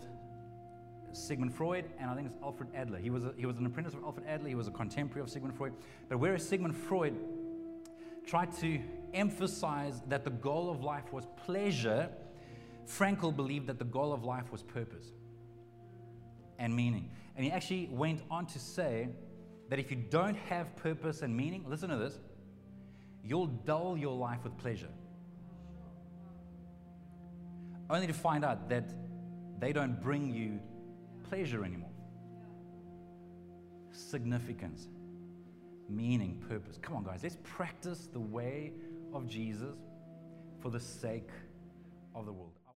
Sigmund 1.12 1.54
Freud 1.54 1.86
and 2.00 2.10
I 2.10 2.16
think 2.16 2.28
it's 2.28 2.36
Alfred 2.42 2.70
Adler. 2.74 2.98
He 2.98 3.10
was, 3.10 3.24
a, 3.24 3.34
he 3.38 3.46
was 3.46 3.58
an 3.58 3.66
apprentice 3.66 3.94
of 3.94 4.04
Alfred 4.04 4.26
Adler, 4.28 4.50
he 4.50 4.56
was 4.56 4.68
a 4.68 4.72
contemporary 4.72 5.22
of 5.22 5.30
Sigmund 5.30 5.56
Freud. 5.56 5.74
But 6.10 6.18
whereas 6.20 6.48
Sigmund 6.48 6.76
Freud 6.76 7.16
tried 8.26 8.52
to 8.60 8.80
emphasize 9.14 10.02
that 10.08 10.24
the 10.24 10.32
goal 10.32 10.72
of 10.72 10.84
life 10.84 11.12
was 11.12 11.28
pleasure, 11.46 12.10
Frankl 12.88 13.36
believed 13.36 13.68
that 13.68 13.80
the 13.80 13.86
goal 13.86 14.14
of 14.14 14.24
life 14.24 14.52
was 14.52 14.64
purpose 14.64 15.12
and 16.58 16.76
meaning. 16.76 17.10
And 17.36 17.46
he 17.46 17.52
actually 17.52 17.90
went 17.92 18.22
on 18.30 18.46
to 18.48 18.60
say 18.60 19.10
that 19.70 19.80
if 19.80 19.90
you 19.92 19.98
don't 19.98 20.36
have 20.36 20.76
purpose 20.76 21.22
and 21.22 21.36
meaning, 21.36 21.66
listen 21.68 21.90
to 21.90 21.98
this, 21.98 22.20
you'll 23.24 23.48
dull 23.48 23.98
your 23.98 24.16
life 24.16 24.44
with 24.44 24.58
pleasure. 24.58 24.90
Only 27.90 28.08
to 28.08 28.14
find 28.14 28.44
out 28.44 28.70
that 28.70 28.94
they 29.60 29.74
don't 29.74 30.02
bring 30.02 30.34
you 30.34 30.60
pleasure 31.30 31.64
anymore. 31.64 31.90
Significance, 33.92 34.88
meaning, 35.90 36.44
purpose. 36.50 36.78
Come 36.82 36.96
on, 36.96 37.04
guys, 37.04 37.22
let's 37.24 37.38
practice 37.44 38.10
the 38.12 38.20
way 38.20 38.74
of 39.14 39.28
Jesus 39.28 39.76
for 40.62 40.70
the 40.70 40.80
sake 40.80 41.30
of 42.16 42.26
the 42.26 42.34
world. 42.34 42.53